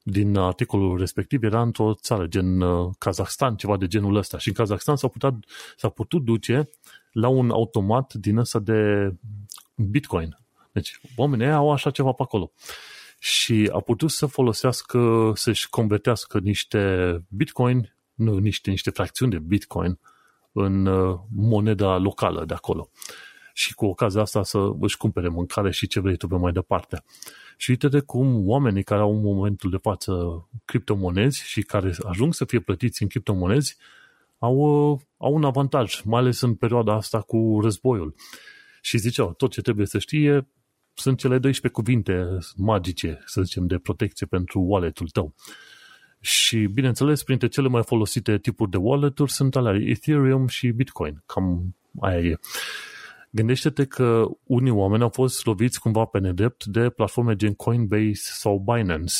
[0.02, 4.38] din articolul respectiv era într-o țară, gen uh, Kazahstan, ceva de genul ăsta.
[4.38, 5.34] Și în Kazahstan s-a putut,
[5.76, 6.68] s-a putut duce
[7.12, 9.12] la un automat din ăsta de
[9.74, 10.36] Bitcoin.
[10.72, 12.52] Deci oamenii au așa ceva pe acolo.
[13.18, 19.98] Și a putut să folosească, să-și convertească niște Bitcoin, nu, niște, niște fracțiuni de Bitcoin
[20.52, 22.90] în uh, moneda locală de acolo.
[23.60, 27.04] Și cu ocazia asta să își cumpere mâncare și ce vrei tu pe mai departe.
[27.56, 30.12] Și uite de cum oamenii care au în momentul de față
[30.64, 33.76] criptomonezi și care ajung să fie plătiți în criptomonezi
[34.38, 34.56] au,
[35.16, 38.14] au un avantaj, mai ales în perioada asta cu războiul.
[38.80, 40.48] Și ziceau, tot ce trebuie să știe
[40.94, 45.34] sunt cele 12 cuvinte magice, să zicem, de protecție pentru wallet-ul tău.
[46.20, 51.22] Și, bineînțeles, printre cele mai folosite tipuri de wallet-uri sunt alea Ethereum și Bitcoin.
[51.26, 52.38] Cam aia e.
[53.30, 58.58] Gândește-te că unii oameni au fost loviți cumva pe nedrept de platforme gen Coinbase sau
[58.58, 59.14] Binance.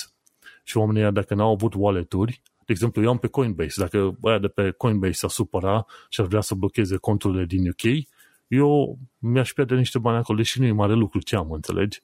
[0.65, 4.49] Și oamenii dacă n-au avut wallet-uri, de exemplu, eu am pe Coinbase, dacă aia de
[4.49, 8.07] pe Coinbase s-a supăra și ar vrea să blocheze conturile din UK,
[8.49, 12.03] eu mi-aș pierde niște bani acolo, deși nu e mare lucru ce am, înțelegi?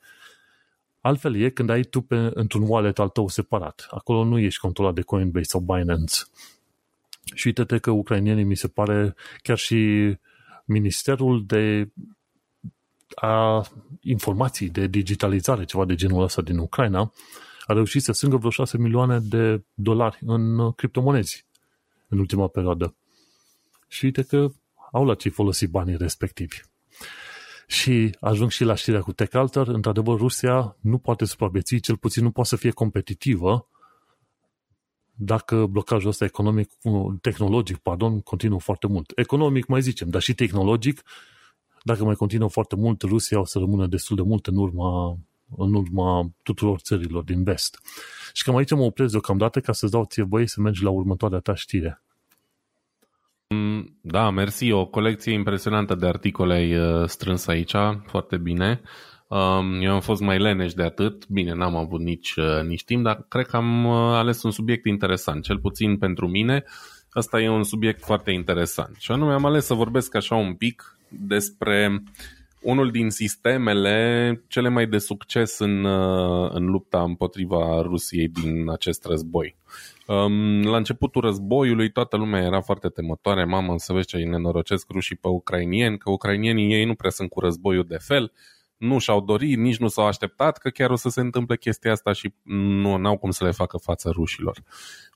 [1.01, 3.87] Altfel e când ai tu pe, într-un wallet al tău separat.
[3.91, 6.15] Acolo nu ești controlat de Coinbase sau Binance.
[7.35, 10.13] Și uite-te că ucrainienii mi se pare chiar și
[10.67, 11.91] Ministerul de
[13.15, 13.67] a
[14.01, 17.13] informații, de digitalizare, ceva de genul ăsta din Ucraina,
[17.67, 21.47] a reușit să strângă vreo 6 milioane de dolari în criptomonezi
[22.09, 22.97] în ultima perioadă.
[23.89, 24.49] Și uite că
[24.93, 26.61] au la ce folosi banii respectivi.
[27.67, 32.31] Și ajung și la știrea cu TechAlter, într-adevăr Rusia nu poate supraviețui, cel puțin nu
[32.31, 33.69] poate să fie competitivă
[35.17, 36.71] dacă blocajul ăsta economic,
[37.21, 39.13] tehnologic, pardon, continuă foarte mult.
[39.15, 41.03] Economic mai zicem, dar și tehnologic,
[41.83, 45.19] dacă mai continuă foarte mult, Rusia o să rămână destul de mult în urma,
[45.57, 47.81] în urma tuturor țărilor din vest.
[48.33, 51.39] Și cam aici mă opresc deocamdată ca să-ți dau ție voie să mergi la următoarea
[51.39, 52.03] ta știre.
[53.49, 54.71] Mm, da, mersi.
[54.71, 57.75] O colecție impresionantă de articole ai uh, strâns aici,
[58.07, 58.71] foarte bine.
[58.71, 58.85] Um,
[59.81, 63.25] eu am fost mai leneș de atât, bine, n-am avut nici, uh, nici timp, dar
[63.29, 66.65] cred că am uh, ales un subiect interesant, cel puțin pentru mine.
[67.11, 68.97] Asta e un subiect foarte interesant.
[68.99, 72.03] Și anume am ales să vorbesc așa un pic despre
[72.63, 75.85] unul din sistemele cele mai de succes în,
[76.51, 79.57] în lupta împotriva Rusiei din acest război.
[80.07, 84.91] Um, la începutul războiului toată lumea era foarte temătoare, mamă să vezi ce îi nenorocesc
[84.91, 88.33] rușii pe ucrainieni, că ucrainienii ei nu prea sunt cu războiul de fel,
[88.77, 92.13] nu și-au dorit, nici nu s-au așteptat că chiar o să se întâmple chestia asta
[92.13, 94.63] și nu au cum să le facă față rușilor.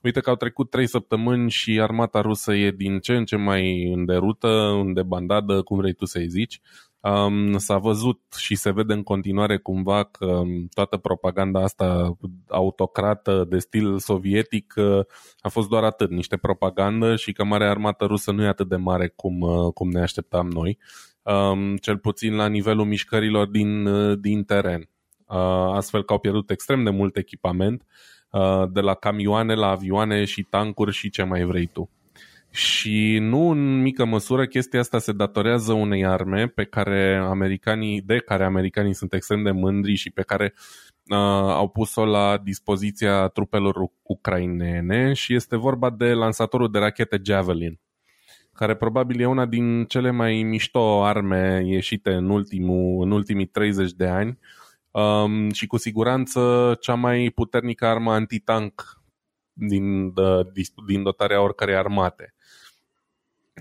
[0.03, 3.91] Uite că au trecut trei săptămâni și armata rusă e din ce în ce mai
[3.93, 4.47] în derută,
[4.81, 6.61] în debandadă, cum vrei tu să-i zici.
[7.01, 13.45] Um, s-a văzut și se vede în continuare cumva că um, toată propaganda asta autocrată
[13.49, 14.99] de stil sovietic uh,
[15.39, 18.75] a fost doar atât, niște propagandă și că marea armată rusă nu e atât de
[18.75, 20.77] mare cum, uh, cum ne așteptam noi,
[21.23, 24.89] um, cel puțin la nivelul mișcărilor din, uh, din teren.
[25.27, 25.37] Uh,
[25.73, 27.85] astfel că au pierdut extrem de mult echipament,
[28.31, 31.89] uh, de la camioane la avioane și tancuri și ce mai vrei tu.
[32.49, 38.17] Și nu în mică măsură chestia asta se datorează unei arme pe care americanii, de
[38.17, 41.17] care americanii sunt extrem de mândri și pe care uh,
[41.53, 47.79] au pus-o la dispoziția trupelor ucrainene și este vorba de lansatorul de rachete Javelin
[48.53, 53.91] care probabil e una din cele mai mișto arme ieșite în, ultimul, în ultimii 30
[53.91, 54.39] de ani
[54.91, 59.01] um, și cu siguranță cea mai puternică armă antitank
[59.53, 60.23] din, de,
[60.87, 62.33] din dotarea oricărei armate.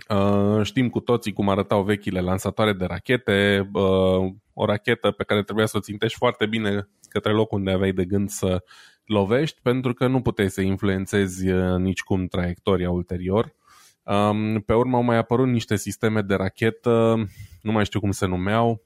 [0.09, 5.43] Uh, știm cu toții cum arătau vechile lansatoare de rachete, uh, o rachetă pe care
[5.43, 8.65] trebuia să o țintești foarte bine către locul unde aveai de gând să
[9.05, 13.55] lovești, pentru că nu puteai să influențezi uh, nicicum traiectoria ulterior.
[14.03, 17.17] Um, pe urmă au mai apărut niște sisteme de rachetă,
[17.63, 18.85] nu mai știu cum se numeau,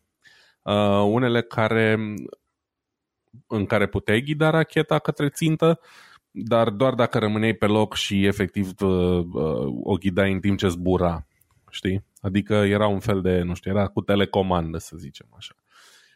[1.04, 2.14] unele care
[3.46, 5.80] în care puteai ghida racheta către țintă,
[6.30, 10.68] dar doar dacă rămâneai pe loc și efectiv uh, uh, o ghidai în timp ce
[10.68, 11.26] zbura,
[11.70, 12.04] știi?
[12.20, 15.54] Adică era un fel de, nu știu, era cu telecomandă, să zicem așa.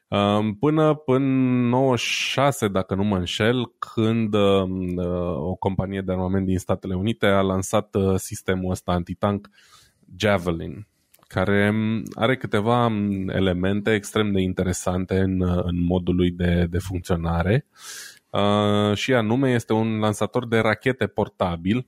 [0.09, 6.47] Um, până până 96, dacă nu mă înșel, când um, uh, o companie de armament
[6.47, 9.49] din Statele Unite a lansat sistemul ăsta antitank
[10.17, 10.87] Javelin,
[11.27, 12.93] care um, are câteva
[13.27, 17.67] elemente extrem de interesante în, în modul lui de, de funcționare.
[18.31, 21.87] Uh, și anume este un lansator de rachete portabil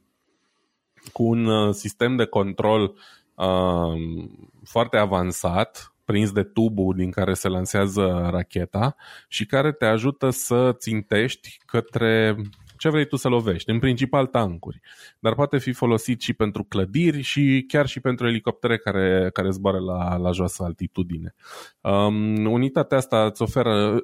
[1.13, 2.95] cu un uh, sistem de control
[3.35, 4.29] uh,
[4.65, 8.97] foarte avansat, prins de tubul din care se lansează racheta
[9.29, 12.37] și care te ajută să țintești către
[12.77, 14.81] ce vrei tu să lovești, în principal tancuri,
[15.19, 19.79] dar poate fi folosit și pentru clădiri și chiar și pentru elicoptere care, care zboară
[19.79, 21.35] la, la joasă altitudine.
[21.81, 23.99] Um, unitatea asta îți oferă,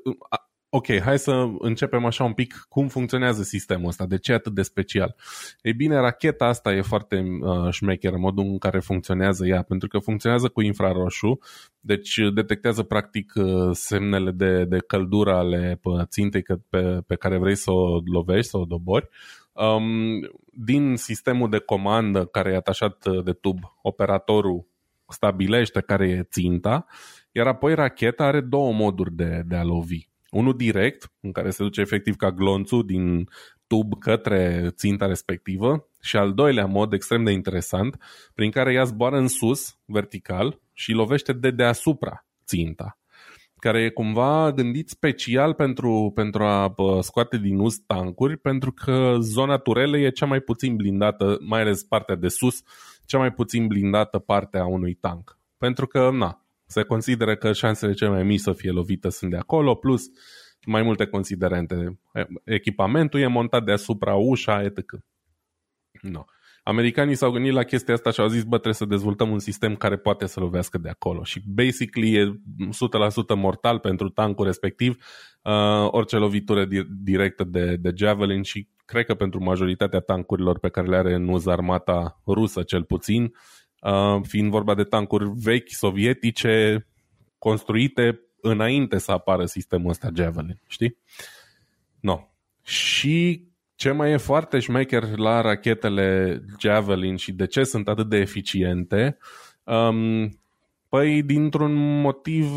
[0.76, 4.54] ok, hai să începem așa un pic cum funcționează sistemul ăsta, de ce e atât
[4.54, 5.16] de special.
[5.62, 9.98] Ei bine, racheta asta e foarte uh, șmecheră, modul în care funcționează ea, pentru că
[9.98, 11.38] funcționează cu infraroșu,
[11.80, 17.70] deci detectează practic uh, semnele de, de căldură ale țintei pe, pe care vrei să
[17.70, 19.08] o lovești, să o dobori.
[19.52, 24.66] Um, din sistemul de comandă care e atașat uh, de tub, operatorul
[25.08, 26.86] stabilește care e ținta,
[27.32, 31.62] iar apoi racheta are două moduri de, de a lovi unul direct, în care se
[31.62, 33.28] duce efectiv ca glonțul din
[33.66, 37.96] tub către ținta respectivă și al doilea mod extrem de interesant,
[38.34, 42.98] prin care ea zboară în sus, vertical, și lovește de deasupra ținta
[43.58, 49.56] care e cumva gândit special pentru, pentru a scoate din uz tancuri, pentru că zona
[49.56, 52.62] turele e cea mai puțin blindată, mai ales partea de sus,
[53.04, 55.38] cea mai puțin blindată parte a unui tank.
[55.58, 59.36] Pentru că, na, se consideră că șansele cele mai mici să fie lovită sunt de
[59.36, 60.04] acolo, plus
[60.66, 62.00] mai multe considerente.
[62.44, 64.78] Echipamentul e montat deasupra ușa, etc.
[66.00, 66.24] No.
[66.62, 69.76] Americanii s-au gândit la chestia asta și au zis, bă, trebuie să dezvoltăm un sistem
[69.76, 71.24] care poate să lovească de acolo.
[71.24, 72.40] Și basically e
[73.34, 75.04] 100% mortal pentru tancul respectiv,
[75.42, 80.68] uh, orice lovitură di- directă de, de Javelin și cred că pentru majoritatea tancurilor pe
[80.68, 83.30] care le are în uz armata rusă cel puțin, uh,
[84.22, 86.86] fiind vorba de tancuri vechi, sovietice,
[87.38, 90.98] construite înainte să apară sistemul ăsta Javelin, știi?
[92.00, 92.20] No.
[92.62, 98.16] Și ce mai e foarte șmecher la rachetele Javelin și de ce sunt atât de
[98.16, 99.18] eficiente,
[99.64, 100.38] um,
[100.88, 102.50] păi dintr-un motiv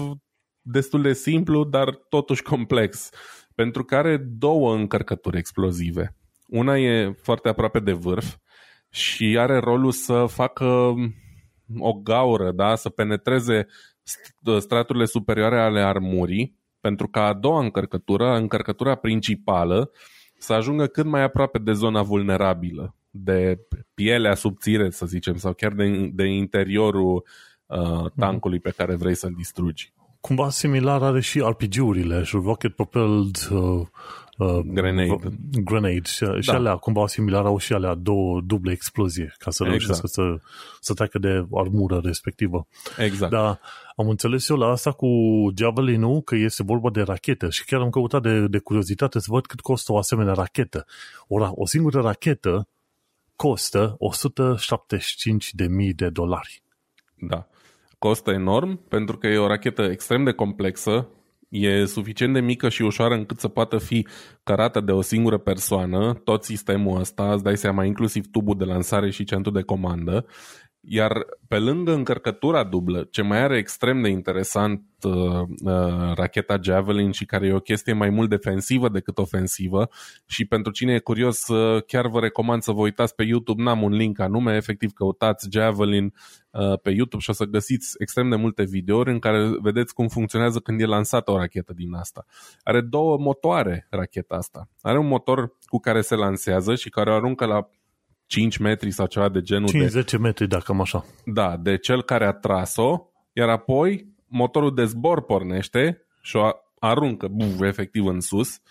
[0.61, 3.09] destul de simplu, dar totuși complex,
[3.55, 6.15] pentru că are două încărcături explozive.
[6.47, 8.35] Una e foarte aproape de vârf
[8.89, 10.93] și are rolul să facă
[11.77, 12.75] o gaură, da?
[12.75, 13.67] să penetreze
[14.59, 19.91] straturile superioare ale armurii, pentru ca a doua încărcătură, încărcătura principală,
[20.37, 23.59] să ajungă cât mai aproape de zona vulnerabilă, de
[23.93, 27.23] pielea subțire, să zicem, sau chiar de, de interiorul
[27.65, 29.93] uh, tancului pe care vrei să-l distrugi.
[30.19, 33.87] Cumva similar are și RPG-urile și Rocket Propelled uh,
[34.39, 35.37] uh, grenade.
[35.63, 36.41] grenade și, da.
[36.41, 39.69] și alea cumva similar au și alea două duble explozie ca să exact.
[39.69, 40.21] reușească să,
[40.79, 42.67] să treacă de armură respectivă.
[42.97, 43.31] Exact.
[43.31, 43.59] Dar
[43.95, 45.07] am înțeles eu la asta cu
[45.55, 49.45] Javelin-ul că este vorba de rachetă și chiar am căutat de, de curiozitate să văd
[49.45, 50.85] cât costă o asemenea rachetă.
[51.27, 52.67] Ora, o singură rachetă
[53.35, 56.61] costă 175.000 de dolari.
[57.15, 57.47] Da.
[57.97, 61.07] Costă enorm pentru că e o rachetă extrem de complexă,
[61.49, 64.07] e suficient de mică și ușoară încât să poată fi
[64.43, 69.09] cărată de o singură persoană, tot sistemul ăsta, îți dai seama, inclusiv tubul de lansare
[69.09, 70.25] și centru de comandă,
[70.91, 77.11] iar pe lângă încărcătura dublă, ce mai are extrem de interesant uh, uh, racheta Javelin
[77.11, 79.89] și care e o chestie mai mult defensivă decât ofensivă
[80.25, 83.81] și pentru cine e curios uh, chiar vă recomand să vă uitați pe YouTube, n-am
[83.81, 86.13] un link anume, efectiv căutați Javelin
[86.51, 90.07] uh, pe YouTube și o să găsiți extrem de multe videouri în care vedeți cum
[90.07, 92.25] funcționează când e lansată o rachetă din asta.
[92.63, 94.69] Are două motoare racheta asta.
[94.81, 97.69] Are un motor cu care se lansează și care o aruncă la
[98.29, 101.05] 5 metri sau ceva de genul 5-10 de, metri, dacă am așa.
[101.25, 102.97] Da, de cel care a tras-o,
[103.33, 106.49] iar apoi motorul de zbor pornește și o
[106.79, 108.61] aruncă, buf, efectiv în sus,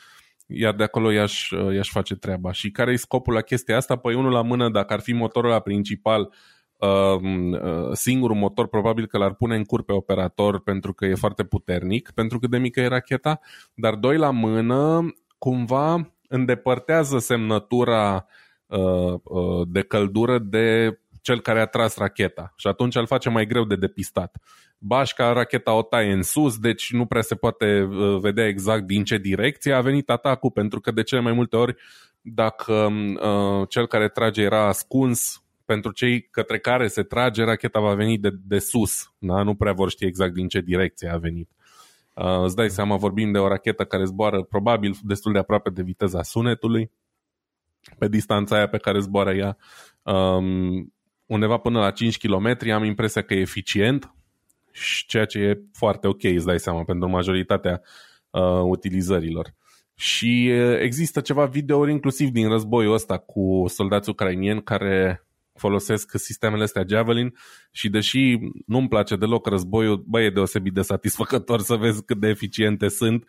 [0.47, 2.53] iar de acolo i-aș, i-aș face treaba.
[2.53, 3.97] Și care e scopul la chestia asta?
[3.97, 6.33] Păi unul la mână, dacă ar fi motorul la principal,
[6.77, 7.61] um, uh,
[7.93, 12.11] singurul motor probabil că l-ar pune în cur pe operator pentru că e foarte puternic,
[12.15, 13.41] pentru cât de mică e racheta,
[13.75, 18.48] dar doi la mână, cumva îndepărtează semnătura uh, Uh, uh,
[19.67, 20.99] de căldură de
[21.29, 24.37] cel care a tras racheta și atunci îl face mai greu de depistat.
[24.79, 29.05] Bașca, racheta o taie în sus, deci nu prea se poate uh, vedea exact din
[29.05, 31.77] ce direcție a venit atacul, pentru că de cele mai multe ori,
[32.21, 37.95] dacă uh, cel care trage era ascuns, pentru cei către care se trage, racheta va
[37.95, 39.13] veni de, de sus.
[39.19, 39.43] Da?
[39.43, 41.51] Nu prea vor ști exact din ce direcție a venit.
[42.15, 45.83] Uh, îți dai seama, vorbim de o rachetă care zboară probabil destul de aproape de
[45.83, 46.91] viteza sunetului
[47.99, 49.57] pe distanța aia pe care zboară ea,
[50.03, 50.93] um,
[51.27, 54.13] undeva până la 5 km, am impresia că e eficient,
[54.73, 57.81] și ceea ce e foarte ok, îți dai seama, pentru majoritatea
[58.31, 59.55] uh, utilizărilor.
[59.95, 65.23] Și uh, există ceva videouri inclusiv din războiul ăsta cu soldați ucrainieni care
[65.55, 67.35] folosesc sistemele astea Javelin
[67.71, 72.29] și deși nu-mi place deloc războiul, bă, e deosebit de satisfăcător să vezi cât de
[72.29, 73.25] eficiente sunt.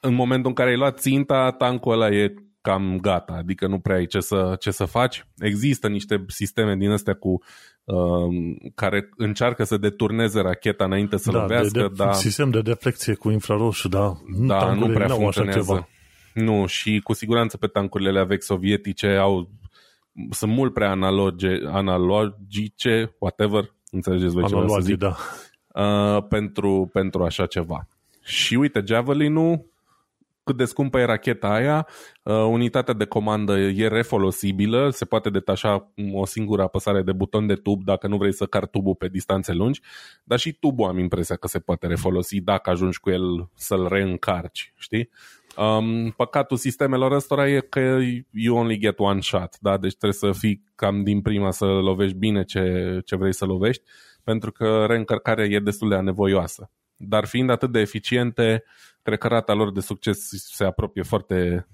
[0.00, 2.34] În momentul în care ai luat ținta, tancul ăla e
[2.64, 5.26] cam gata, adică nu prea ai ce să, ce să faci.
[5.38, 7.42] Există niște sisteme din astea cu
[7.84, 7.96] uh,
[8.74, 11.78] care încearcă să deturneze racheta înainte să da, lovească.
[11.78, 14.12] De, de, da, sistem de deflecție cu infraroș, da.
[14.46, 15.88] Da, nu prea funcționează.
[16.34, 19.50] Nu, și cu siguranță pe tancurile vechi sovietice au
[20.30, 25.16] sunt mult prea analoge, analogice, whatever, înțelegeți voi ce să zic, da.
[25.82, 27.88] uh, pentru, pentru așa ceva.
[28.22, 29.72] Și uite, Javelin-ul
[30.44, 31.86] cât de scumpă e racheta aia,
[32.22, 37.54] uh, unitatea de comandă e refolosibilă, se poate detașa o singură apăsare de buton de
[37.54, 39.80] tub dacă nu vrei să car tubul pe distanțe lungi,
[40.24, 44.72] dar și tubul am impresia că se poate refolosi dacă ajungi cu el să-l reîncarci,
[44.76, 45.10] știi?
[45.56, 47.98] Um, păcatul sistemelor ăstora e că
[48.30, 49.76] you only get one shot, da?
[49.76, 53.82] deci trebuie să fii cam din prima să lovești bine ce, ce vrei să lovești,
[54.24, 56.70] pentru că reîncărcarea e destul de anevoioasă.
[56.96, 58.64] Dar fiind atât de eficiente,
[59.04, 61.66] cred că rata lor de succes se apropie foarte,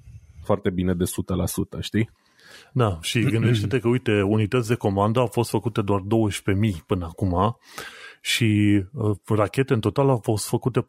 [0.44, 1.04] foarte bine de
[1.78, 2.10] 100%, știi?
[2.72, 6.06] Da, și gândește-te că, uite, unități de comandă au fost făcute doar 12.000
[6.86, 7.58] până acum
[8.20, 10.86] și uh, rachete în total au fost făcute 45.000.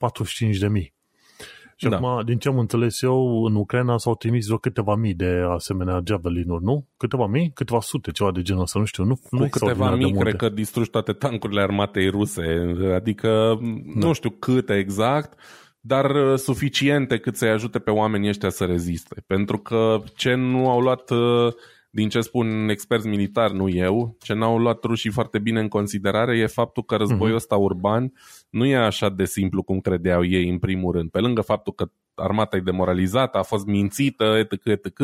[1.75, 1.95] Și da.
[1.95, 6.01] acum, din ce am înțeles eu, în Ucraina s-au trimis vreo câteva mii de asemenea
[6.07, 6.87] javelinuri, nu?
[6.97, 7.51] Câteva mii?
[7.53, 9.03] Câteva sute, ceva de genul ăsta, nu știu.
[9.03, 12.75] Nu, Cu nu câteva mii, cred că distrugi toate tancurile armatei ruse.
[12.95, 14.05] Adică, da.
[14.05, 15.39] nu știu câte exact,
[15.82, 19.23] dar uh, suficiente cât să-i ajute pe oamenii ăștia să reziste.
[19.27, 21.53] Pentru că ce nu au luat uh,
[21.89, 26.38] din ce spun experți militari, nu eu, ce n-au luat rușii foarte bine în considerare
[26.38, 28.13] e faptul că războiul ăsta urban
[28.49, 31.09] nu e așa de simplu cum credeau ei în primul rând.
[31.09, 34.99] Pe lângă faptul că armata e demoralizată, a fost mințită, etc., etc.,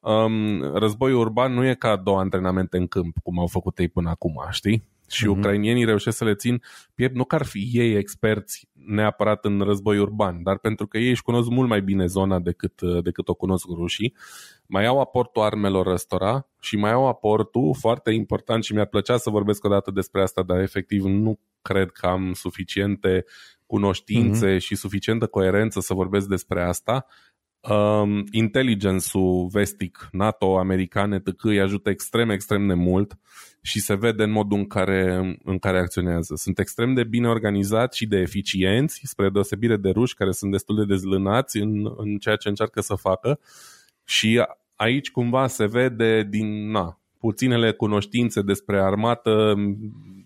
[0.00, 4.10] um, războiul urban nu e ca două antrenamente în câmp, cum au făcut ei până
[4.10, 4.91] acum, știi?
[5.12, 5.36] Și mm-hmm.
[5.36, 6.62] ucrainienii reușesc să le țin
[6.94, 11.10] piept, nu că ar fi ei experți neapărat în război urban, dar pentru că ei
[11.10, 14.14] își cunosc mult mai bine zona decât, decât o cunosc rușii,
[14.66, 19.30] mai au aportul armelor răstora și mai au aportul foarte important și mi-ar plăcea să
[19.30, 23.24] vorbesc o dată despre asta, dar efectiv nu cred că am suficiente
[23.66, 24.60] cunoștințe mm-hmm.
[24.60, 27.06] și suficientă coerență să vorbesc despre asta,
[27.70, 31.44] um, inteligențul vestic, NATO, americane, etc.
[31.44, 33.18] îi ajută extrem, extrem de mult
[33.60, 36.34] și se vede în modul în care, în care acționează.
[36.36, 40.76] Sunt extrem de bine organizați și de eficienți, spre deosebire de ruși care sunt destul
[40.76, 43.40] de dezlânați în, în ceea ce încearcă să facă
[44.04, 44.44] și
[44.76, 49.54] aici cumva se vede din na, puținele cunoștințe despre armată,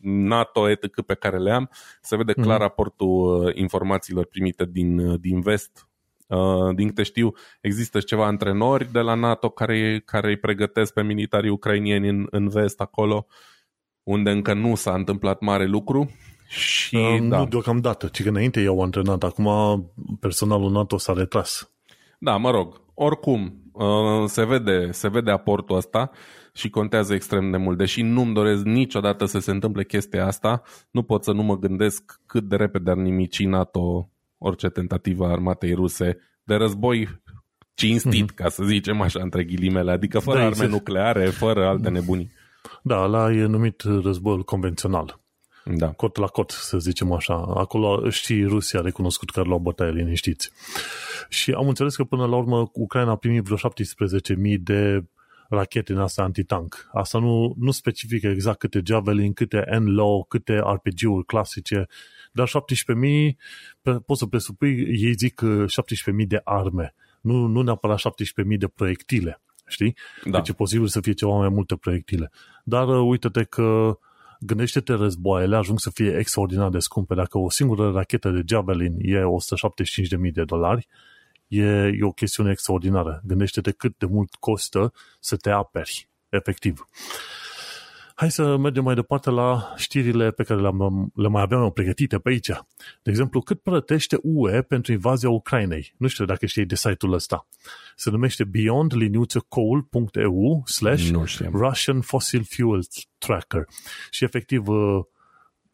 [0.03, 1.01] NATO, etc.
[1.07, 1.71] pe care le am,
[2.01, 2.63] se vede clar mm.
[2.63, 5.96] raportul uh, informațiilor primite din, uh, din vest Uh,
[6.75, 11.03] din câte știu, există și ceva antrenori de la NATO care, care îi pregătesc pe
[11.03, 13.27] militarii ucrainieni în, în vest acolo,
[14.03, 16.11] unde încă nu s-a întâmplat mare lucru.
[16.49, 17.39] Și, uh, da.
[17.39, 19.49] Nu deocamdată, ci că înainte i-au antrenat, acum
[20.21, 21.71] personalul NATO s-a retras.
[22.19, 26.11] Da, mă rog, oricum, uh, se vede, se vede aportul ăsta
[26.55, 27.79] și contează extrem de mult.
[27.79, 32.21] Deși nu-mi doresc niciodată să se întâmple chestia asta, nu pot să nu mă gândesc
[32.27, 34.11] cât de repede ar nimici NATO
[34.47, 37.23] orice tentativă a armatei ruse de război
[37.75, 38.35] cinstit, mm-hmm.
[38.35, 40.73] ca să zicem așa, între ghilimele, adică fără da, arme exact.
[40.73, 42.31] nucleare, fără alte nebunii.
[42.83, 45.21] Da, ăla e numit războiul convențional.
[45.75, 45.89] Da.
[45.93, 47.35] Cot la cot, să zicem așa.
[47.35, 50.51] Acolo și Rusia a recunoscut că luau bătaie liniștiți.
[51.29, 55.05] Și am înțeles că până la urmă Ucraina a primit vreo 17.000 de
[55.49, 56.89] rachete în asta antitank.
[56.93, 61.87] Asta nu, nu specifică exact câte Javelin, câte NLAW, câte RPG-uri clasice,
[62.37, 65.43] dar 17.000, poți să presupui, ei zic
[66.21, 69.97] 17.000 de arme, nu, nu neapărat 17.000 de proiectile, știi?
[70.25, 70.39] Da.
[70.39, 72.31] Deci e posibil să fie ceva mai multe proiectile.
[72.65, 73.99] Dar uh, uite-te că
[74.41, 77.15] gândește-te războaiele ajung să fie extraordinar de scumpe.
[77.15, 79.21] Dacă o singură rachetă de Javelin e
[80.27, 80.87] 175.000 de dolari,
[81.49, 83.23] e, e o chestiune extraordinară.
[83.25, 86.87] Gândește-te cât de mult costă să te aperi, efectiv.
[88.19, 90.71] Hai să mergem mai departe la știrile pe care le,
[91.15, 92.51] le mai aveam pregătite pe aici.
[93.03, 95.95] De exemplu, cât plătește UE pentru invazia Ucrainei?
[95.97, 97.49] Nu știu dacă știi de site-ul ăsta.
[97.97, 101.11] Se numește beyondliniuțecoal.eu slash
[101.53, 102.81] Russian Fossil Fuel
[103.19, 103.65] Tracker.
[104.11, 105.05] Și efectiv uh,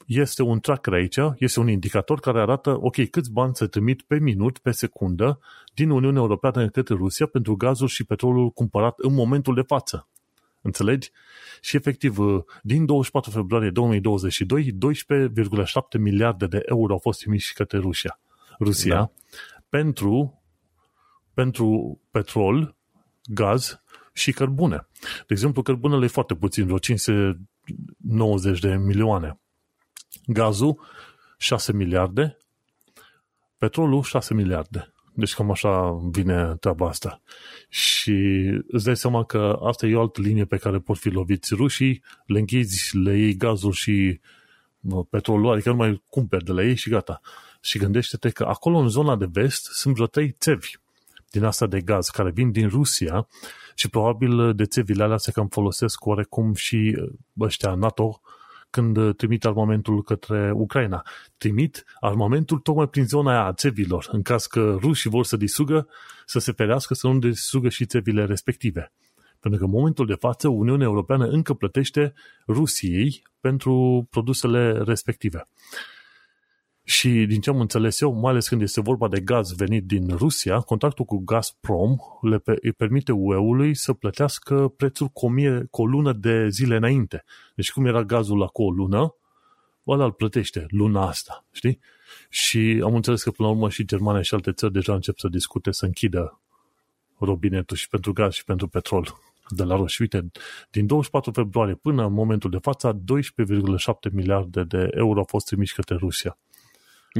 [0.07, 4.19] este un tracker aici, este un indicator care arată, ok, câți bani se trimit pe
[4.19, 5.39] minut, pe secundă
[5.75, 10.07] din Uniunea Europeană către Rusia pentru gazul și petrolul cumpărat în momentul de față.
[10.63, 11.11] Înțelegi?
[11.61, 17.79] Și efectiv, uh, din 24 februarie 2022, 12,7 miliarde de euro au fost trimiși către
[17.79, 18.21] Rusia,
[18.59, 19.11] Rusia da.
[19.69, 20.43] pentru,
[21.35, 22.77] pentru petrol,
[23.25, 23.83] gaz
[24.13, 24.87] și cărbune.
[25.01, 29.41] De exemplu, cărbunele e foarte puțin, vreo 590 de milioane.
[30.27, 30.81] Gazul,
[31.39, 32.37] 6 miliarde.
[33.59, 34.93] Petrolul, 6 miliarde.
[35.15, 37.23] Deci cam așa vine treaba asta.
[37.69, 38.13] Și
[38.69, 42.03] îți dai seama că asta e o altă linie pe care pot fi loviți rușii,
[42.27, 44.21] le închizi, le iei gazul și
[45.11, 47.21] petrolul, adică nu mai cumperi de la ei și gata.
[47.61, 50.71] Și gândește-te că acolo în zona de vest sunt vreo trei țevi
[51.31, 53.29] din asta de gaz care vin din Rusia
[53.75, 56.99] și probabil de țevile alea se cam folosesc oarecum și
[57.41, 58.21] ăștia NATO
[58.73, 61.03] când uh, trimit armamentul către Ucraina.
[61.37, 65.89] Trimit armamentul tocmai prin zona aia a țevilor, în caz că rușii vor să disugă,
[66.27, 68.93] să se ferească să nu disugă și țevile respective.
[69.41, 72.13] Pentru că în momentul de față Uniunea Europeană încă plătește
[72.47, 75.49] Rusiei pentru produsele respective.
[76.85, 80.17] Și din ce am înțeles eu, mai ales când este vorba de gaz venit din
[80.17, 85.83] Rusia, contactul cu Gazprom le îi permite UE-ului să plătească prețul cu o, mie, cu
[85.83, 87.25] o lună de zile înainte.
[87.55, 89.15] Deci cum era gazul la cu o lună,
[89.87, 91.79] ăla îl plătește luna asta, știi?
[92.29, 95.29] Și am înțeles că până la urmă și Germania și alte țări deja încep să
[95.29, 96.41] discute să închidă
[97.19, 99.15] robinetul și pentru gaz și pentru petrol
[99.49, 99.99] de la roșii.
[100.01, 100.31] Uite,
[100.71, 105.75] din 24 februarie până în momentul de față, 12,7 miliarde de euro au fost trimiși
[105.75, 106.39] către Rusia.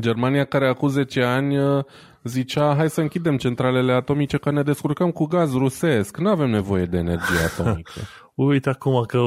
[0.01, 1.85] Germania, care acum 10 ani uh,
[2.23, 6.85] zicea hai să închidem centralele atomice că ne descurcăm cu gaz rusesc, nu avem nevoie
[6.85, 7.93] de energie atomică.
[8.35, 9.21] Uite acum că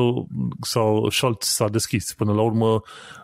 [0.62, 2.82] sau Scholz s-a deschis până la urmă.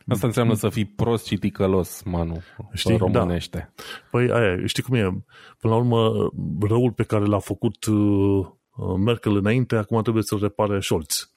[0.07, 2.41] Asta înseamnă să fii prost și ticălos, Manu,
[2.73, 2.97] știi?
[2.97, 3.73] românește.
[3.76, 3.84] Da.
[4.11, 5.23] Păi aia, știi cum e?
[5.59, 6.11] Până la urmă,
[6.68, 8.47] răul pe care l-a făcut uh,
[9.05, 11.30] Merkel înainte, acum trebuie să-l repare Scholz.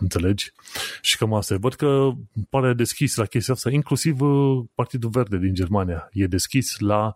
[0.00, 0.52] Înțelegi?
[1.00, 1.56] Și cam asta e.
[1.60, 2.10] Văd că
[2.48, 7.14] pare deschis la chestia asta, inclusiv uh, Partidul Verde din Germania e deschis la,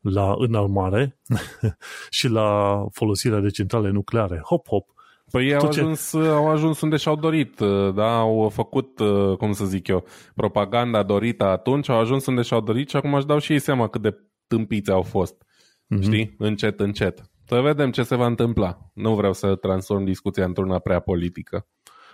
[0.00, 1.18] la înarmare
[2.18, 4.40] și la folosirea de centrale nucleare.
[4.44, 4.88] Hop, hop.
[5.30, 8.18] Păi ei au ajuns, au ajuns unde și-au dorit, uh, da?
[8.18, 10.04] au făcut, uh, cum să zic eu,
[10.34, 13.88] propaganda dorită atunci, au ajuns unde și-au dorit și acum își dau și ei seama
[13.88, 14.16] cât de
[14.46, 15.34] tâmpiți au fost.
[15.34, 16.02] Mm-hmm.
[16.02, 16.34] Știi?
[16.38, 17.30] Încet, încet.
[17.46, 18.78] Să vedem ce se va întâmpla.
[18.94, 21.66] Nu vreau să transform discuția într-una prea politică.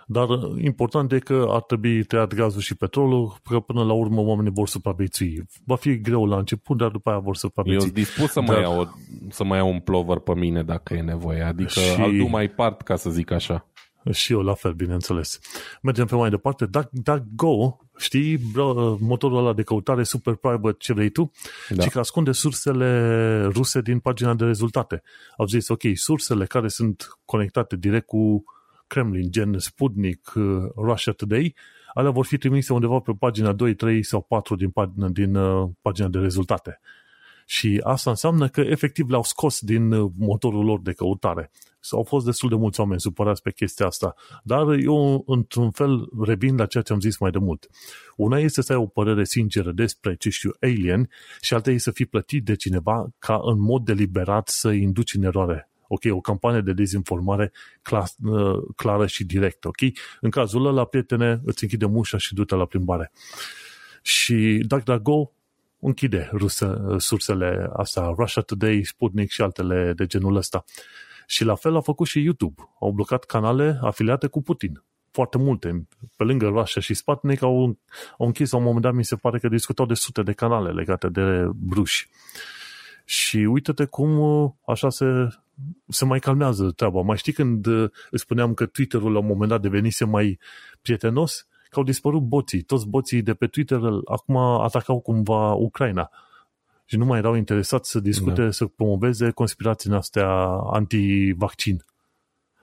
[0.09, 0.27] Dar
[0.61, 4.67] important e că ar trebui tăiat gazul și petrolul, că până la urmă oamenii vor
[4.67, 5.43] supraviețui.
[5.65, 7.87] Va fi greu la început, dar după aia vor supraviețui.
[7.87, 8.55] Eu sunt dispus să, dar...
[8.55, 8.97] mai iau,
[9.29, 12.01] să mai iau un plover pe mine dacă e nevoie, adică și...
[12.01, 13.65] al du mai part, ca să zic așa.
[14.11, 15.39] Și eu la fel, bineînțeles.
[15.81, 16.65] Mergem pe mai departe.
[16.65, 18.39] DuckDuckGo, știi,
[18.99, 21.31] motorul ăla de căutare super private ce vrei tu,
[21.69, 21.83] da.
[21.83, 25.03] și că ascunde sursele ruse din pagina de rezultate.
[25.37, 28.43] Au zis, ok, sursele care sunt conectate direct cu
[28.87, 30.43] Kremlin, gen Sputnik, uh,
[30.75, 31.55] Russia Today,
[31.93, 35.69] alea vor fi trimise undeva pe pagina 2, 3 sau 4 din, pagina, din uh,
[35.81, 36.79] pagina de rezultate.
[37.45, 41.51] Și asta înseamnă că efectiv le-au scos din uh, motorul lor de căutare.
[41.91, 44.15] Au fost destul de mulți oameni supărați pe chestia asta.
[44.43, 47.67] Dar eu, într-un fel, revin la ceea ce am zis mai de mult.
[48.15, 51.09] Una este să ai o părere sinceră despre, ce știu, alien
[51.41, 55.23] și alta este să fii plătit de cineva ca în mod deliberat să induci în
[55.23, 57.51] eroare Ok, o campanie de dezinformare
[57.81, 59.67] clar, uh, clară și directă.
[59.67, 59.81] Ok?
[60.21, 63.11] În cazul ăla, prietene, îți închide ușa și du-te la plimbare.
[64.01, 65.31] Și DuckDuckGo
[65.79, 70.63] închide rusă, sursele astea, Russia Today, Sputnik și altele de genul ăsta.
[71.27, 72.69] Și la fel a făcut și YouTube.
[72.79, 74.83] Au blocat canale afiliate cu Putin.
[75.11, 75.87] Foarte multe.
[76.15, 77.77] Pe lângă Russia și Sputnik au,
[78.17, 80.71] au închis la un moment dat, mi se pare că discutau de sute de canale
[80.71, 82.09] legate de bruși.
[83.09, 85.05] Și uite-te cum uh, așa se
[85.87, 87.01] se mai calmează treaba.
[87.01, 90.39] Mai știi când uh, îți spuneam că Twitter-ul la un moment dat devenise mai
[90.81, 91.47] prietenos?
[91.69, 92.61] Că au dispărut boții.
[92.61, 96.09] Toți boții de pe Twitter acum atacau cumva Ucraina.
[96.85, 98.51] Și nu mai erau interesați să discute, da.
[98.51, 100.29] să promoveze conspirațiile astea
[100.71, 101.85] anti-vaccin.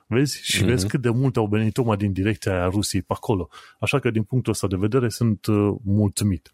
[0.07, 0.41] Vezi?
[0.43, 0.67] Și mm-hmm.
[0.67, 3.49] vezi cât de multe au venit tocmai din direcția aia Rusiei pe acolo.
[3.79, 6.51] Așa că din punctul ăsta de vedere sunt uh, mulțumit.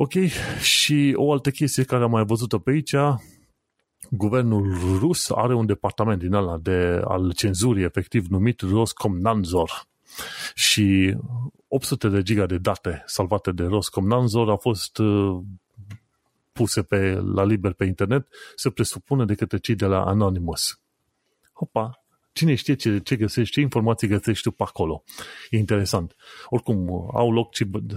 [0.00, 0.12] Ok,
[0.60, 2.94] și o altă chestie care am mai văzut-o pe aici,
[4.10, 9.86] guvernul rus are un departament din ăla de, al cenzurii efectiv numit Roskomnadzor
[10.54, 11.16] și
[11.68, 15.40] 800 de giga de date salvate de Roskomnadzor au fost uh,
[16.52, 20.80] puse pe, la liber pe internet, se presupune de către cei de la Anonymous.
[21.52, 22.04] Hopa,
[22.38, 25.04] cine știe ce, ce găsești, ce informații găsești tu pe acolo.
[25.50, 26.16] E interesant.
[26.46, 27.54] Oricum, au loc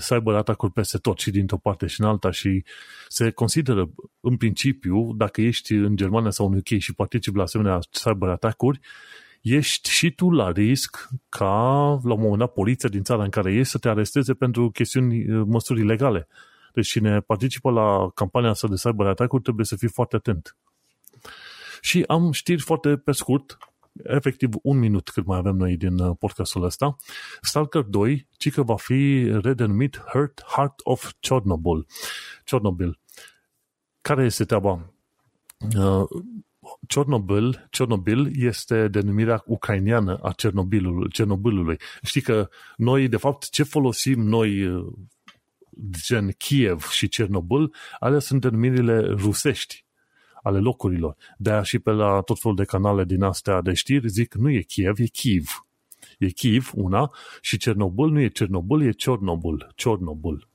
[0.08, 2.64] cyber atacuri peste tot și dintr-o parte și în alta și
[3.08, 3.90] se consideră
[4.20, 8.80] în principiu, dacă ești în Germania sau în UK și participi la asemenea cyber atacuri,
[9.42, 11.56] ești și tu la risc ca
[12.04, 15.26] la un moment dat poliția din țara în care ești să te aresteze pentru chestiuni,
[15.26, 16.28] măsuri ilegale.
[16.74, 20.56] Deci cine participă la campania asta de cyber atacuri trebuie să fii foarte atent.
[21.82, 23.58] Și am știri foarte pe scurt
[24.04, 26.96] efectiv un minut cât mai avem noi din uh, podcastul ăsta.
[27.42, 31.86] Stalker 2, ci că va fi redenumit Heart, Heart of Chernobyl.
[32.44, 33.00] Chernobyl.
[34.02, 34.94] Care este treaba?
[35.78, 36.04] Uh,
[36.88, 41.78] Chernobyl, Chernobyl este denumirea ucrainiană a Cernobylului, Cernobylului.
[42.02, 44.94] Știi că noi, de fapt, ce folosim noi uh,
[46.08, 49.86] gen Kiev și Chernobyl, alea sunt denumirile rusești
[50.44, 51.16] ale locurilor.
[51.38, 54.62] De-aia și pe la tot felul de canale din astea de știri zic nu e
[54.62, 55.66] Kiev, e Kiev.
[56.20, 57.12] E Kiev, una,
[57.42, 59.72] și Cernobâl nu e Cernobâl, e Ciornobul.
[59.76, 60.48] Ciornobul.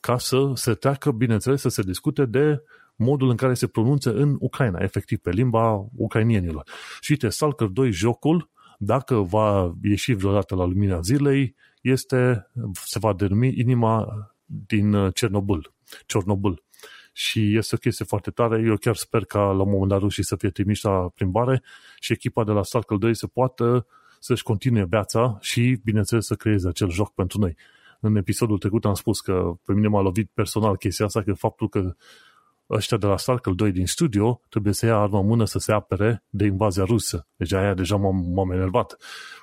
[0.00, 2.62] Ca să se treacă, bineînțeles, să se discute de
[2.96, 6.64] modul în care se pronunță în Ucraina, efectiv, pe limba ucrainienilor.
[7.00, 12.50] Și uite, Stalker 2, jocul, dacă va ieși vreodată la lumina zilei, este,
[12.84, 14.06] se va denumi inima
[14.44, 15.72] din Cernobâl,
[16.06, 16.62] Ciornobâl
[17.16, 18.62] și este o chestie foarte tare.
[18.66, 21.62] Eu chiar sper ca la un moment dat rușii să fie trimiși la plimbare
[22.00, 23.86] și echipa de la Stalker 2 să poată
[24.20, 27.56] să-și continue viața și, bineînțeles, să creeze acel joc pentru noi.
[28.00, 31.68] În episodul trecut am spus că pe mine m-a lovit personal chestia asta, că faptul
[31.68, 31.94] că
[32.70, 35.72] ăștia de la Stalker 2 din studio trebuie să ia arma în mână să se
[35.72, 37.26] apere de invazia rusă.
[37.36, 38.96] Deci aia deja m-am, m-am enervat.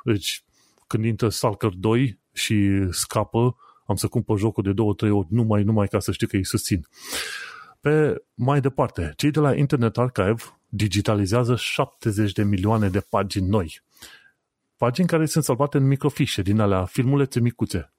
[0.04, 0.44] Deci
[0.88, 5.64] când intră Stalker 2 și scapă, am să cumpăr jocul de două, trei ori numai,
[5.64, 6.88] numai ca să știu că îi susțin.
[7.82, 13.82] Pe mai departe, cei de la Internet Archive digitalizează 70 de milioane de pagini noi.
[14.78, 17.94] Pagini care sunt salvate în microfișe din alea, filmulețe micuțe.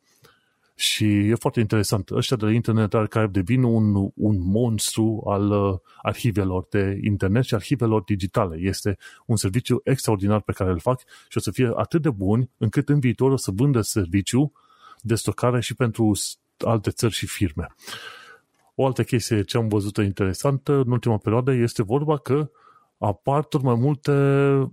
[0.74, 2.10] Și e foarte interesant.
[2.10, 7.54] Ăștia de la Internet Archive devin un, un monstru al uh, arhivelor de internet și
[7.54, 8.59] arhivelor digitale.
[8.60, 12.50] Este un serviciu extraordinar pe care îl fac și o să fie atât de bun
[12.56, 14.52] încât în viitor o să vândă serviciu
[15.00, 16.12] de stocare și pentru
[16.59, 17.66] alte țări și firme.
[18.74, 22.50] O altă chestie ce am văzut interesantă în ultima perioadă este vorba că
[22.98, 24.12] apar tot mai multe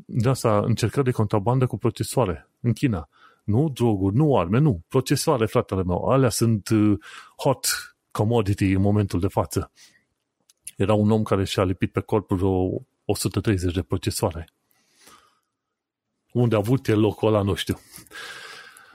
[0.05, 3.09] de asta, încercări de contrabandă cu procesoare în China.
[3.43, 4.81] Nu droguri, nu arme, nu.
[4.87, 6.05] Procesoare, fratele meu.
[6.05, 6.97] Alea sunt uh,
[7.37, 7.67] hot
[8.11, 9.71] commodity în momentul de față.
[10.77, 14.49] Era un om care și-a lipit pe corp vreo 130 de procesoare.
[16.31, 17.79] Unde a avut el locul ăla, nu știu.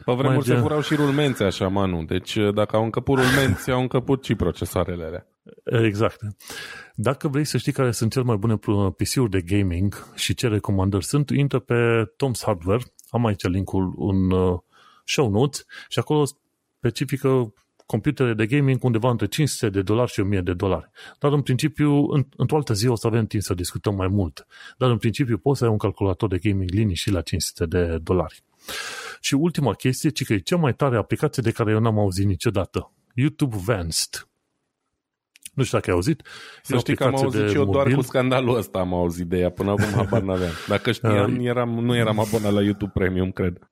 [0.05, 2.05] Pe vremuri se furau și rulmenți așa, Manu.
[2.05, 5.27] Deci uh, dacă au încăput rulmenți, au încăput și procesoarele alea.
[5.65, 6.21] Exact.
[6.95, 8.57] Dacă vrei să știi care sunt cel mai bune
[8.97, 11.75] PC-uri de gaming și ce recomandări sunt, intră pe
[12.05, 14.59] Tom's Hardware, am aici linkul în uh,
[15.05, 16.25] show notes și acolo
[16.79, 17.55] specifică
[17.87, 20.91] computere de gaming undeva între 500 de dolari și 1000 de dolari.
[21.19, 24.47] Dar în principiu, în, într-o altă zi o să avem timp să discutăm mai mult.
[24.79, 27.99] Dar în principiu poți să ai un calculator de gaming linii și la 500 de
[28.03, 28.43] dolari.
[29.21, 32.27] Și ultima chestie, ci că e cea mai tare aplicație de care eu n-am auzit
[32.27, 32.93] niciodată.
[33.15, 34.29] YouTube Vanced.
[35.55, 36.23] Nu știu dacă ai auzit.
[36.63, 37.73] Să știi că am auzit și eu mobil.
[37.73, 39.51] doar cu scandalul ăsta am auzit de ea.
[39.51, 40.53] Până acum habar n-aveam.
[40.69, 43.71] Dacă știam, uh, eram, nu eram abonat la YouTube Premium, cred.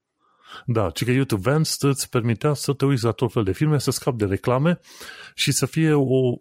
[0.66, 3.78] Da, ci că YouTube Vanced îți permitea să te uiți la tot fel de filme,
[3.78, 4.80] să scapi de reclame
[5.34, 6.36] și să fie o,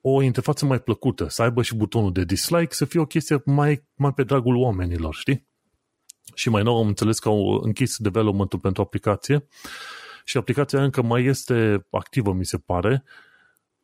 [0.00, 3.84] o interfață mai plăcută, să aibă și butonul de dislike, să fie o chestie mai,
[3.94, 5.46] mai pe dragul oamenilor, știi?
[6.34, 9.46] Și mai nou am înțeles că au închis development-ul pentru aplicație
[10.24, 13.04] și aplicația încă mai este activă, mi se pare,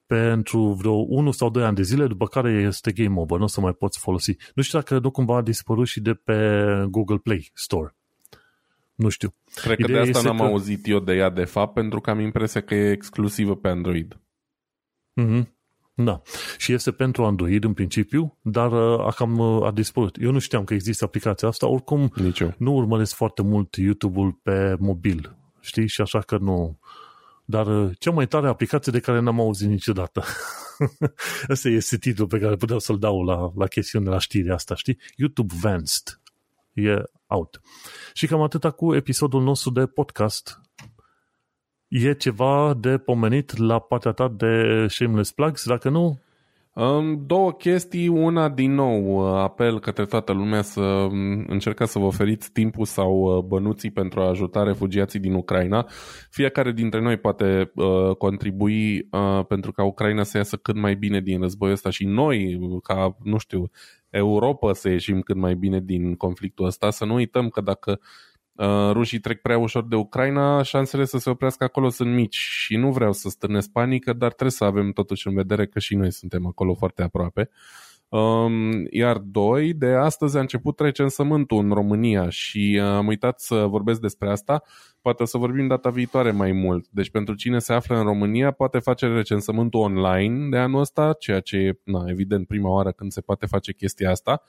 [0.06, 3.47] pentru vreo 1 sau 2 ani de zile, după care este game over, nu o
[3.47, 4.36] să mai poți folosi.
[4.55, 6.59] Nu știu dacă nu cumva a dispărut și de pe
[6.89, 7.97] Google Play Store.
[8.94, 9.35] Nu știu.
[9.55, 10.43] Cred că Ideea de asta n-am că...
[10.43, 14.20] auzit eu de ea de fapt, pentru că am impresia că e exclusivă pe Android.
[15.20, 15.52] Mm-hmm.
[15.94, 16.23] Da.
[16.56, 20.16] Și este pentru Android în principiu, dar uh, a cam uh, a dispărut.
[20.20, 22.55] Eu nu știam că există aplicația asta, oricum Nici eu.
[22.59, 25.89] nu urmăresc foarte mult YouTube-ul pe mobil, știi?
[25.89, 26.78] Și așa că nu...
[27.44, 30.24] Dar uh, cea mai tare aplicație de care n-am auzit niciodată.
[31.48, 34.98] Asta este titlul pe care puteau să-l dau la, la chestiune, la știrea asta, știi?
[35.16, 36.20] YouTube Vanced.
[36.73, 37.60] E out.
[38.12, 40.60] Și cam atâta cu episodul nostru de podcast
[41.94, 45.66] E ceva de pomenit la partea ta de shameless plugs?
[45.66, 46.20] Dacă nu,
[47.27, 51.09] Două chestii, una din nou, apel către toată lumea să
[51.47, 55.86] încercați să vă oferiți timpul sau uh, bănuții pentru a ajuta refugiații din Ucraina.
[56.31, 61.20] Fiecare dintre noi poate uh, contribui uh, pentru ca Ucraina să iasă cât mai bine
[61.20, 63.70] din războiul ăsta și noi, ca, nu știu,
[64.10, 66.90] Europa să ieșim cât mai bine din conflictul ăsta.
[66.90, 68.32] Să nu uităm că dacă Uh,
[68.93, 72.93] rușii trec prea ușor de Ucraina, șansele să se oprească acolo sunt mici și nu
[72.93, 76.47] vreau să stârnesc panică, dar trebuie să avem totuși în vedere că și noi suntem
[76.47, 77.51] acolo foarte aproape.
[78.12, 83.55] Um, iar doi, de astăzi a început recensământul în România și uh, am uitat să
[83.55, 84.62] vorbesc despre asta,
[85.01, 86.87] poate o să vorbim data viitoare mai mult.
[86.91, 91.41] Deci pentru cine se află în România poate face recensământul online de anul ăsta, ceea
[91.41, 94.43] ce e, na, evident, prima oară când se poate face chestia asta.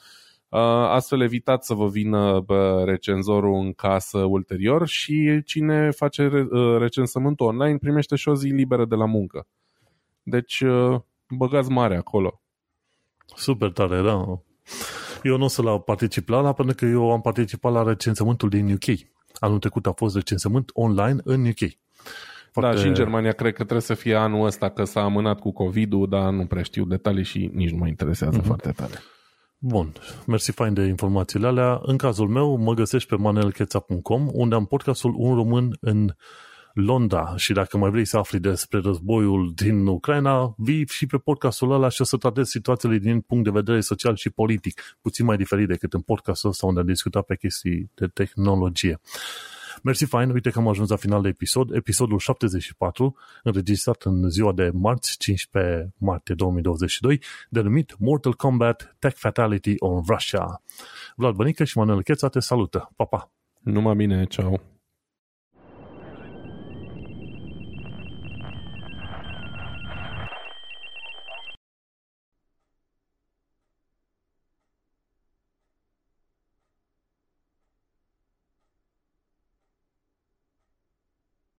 [0.53, 0.59] Uh,
[0.89, 2.45] astfel evitați să vă vină
[2.85, 8.85] recenzorul în casă ulterior și cine face uh, recensământul online primește și o zi liberă
[8.85, 9.47] de la muncă.
[10.23, 10.99] Deci uh,
[11.29, 12.41] băgați mare acolo.
[13.35, 14.25] Super tare, da.
[15.23, 18.49] Eu nu o să la particip la ala pentru că eu am participat la recensământul
[18.49, 18.99] din UK.
[19.39, 21.69] Anul trecut a fost recensământ online în UK.
[22.51, 22.75] Foarte...
[22.75, 25.51] Da, și în Germania cred că trebuie să fie anul ăsta că s-a amânat cu
[25.51, 28.45] COVID-ul, dar nu prea știu detalii și nici nu mă interesează mm-hmm.
[28.45, 28.93] foarte tare.
[29.65, 29.93] Bun,
[30.27, 31.79] mersi fain de informațiile alea.
[31.81, 36.13] În cazul meu, mă găsești pe manelcheța.com, unde am podcastul Un Român în
[36.73, 41.71] Londra și dacă mai vrei să afli despre războiul din Ucraina, vii și pe podcastul
[41.71, 45.37] ăla și o să tratezi situațiile din punct de vedere social și politic, puțin mai
[45.37, 48.99] diferit decât în podcastul ăsta unde am discutat pe chestii de tehnologie.
[49.83, 54.53] Mersi fain, uite că am ajuns la final de episod, episodul 74, înregistrat în ziua
[54.53, 60.61] de marți, 15 martie 2022, denumit Mortal Kombat Tech Fatality on Russia.
[61.15, 62.91] Vlad Bănică și Manuel Cheța te salută.
[62.95, 63.31] Pa, pa!
[63.59, 64.72] Numai bine, ceau!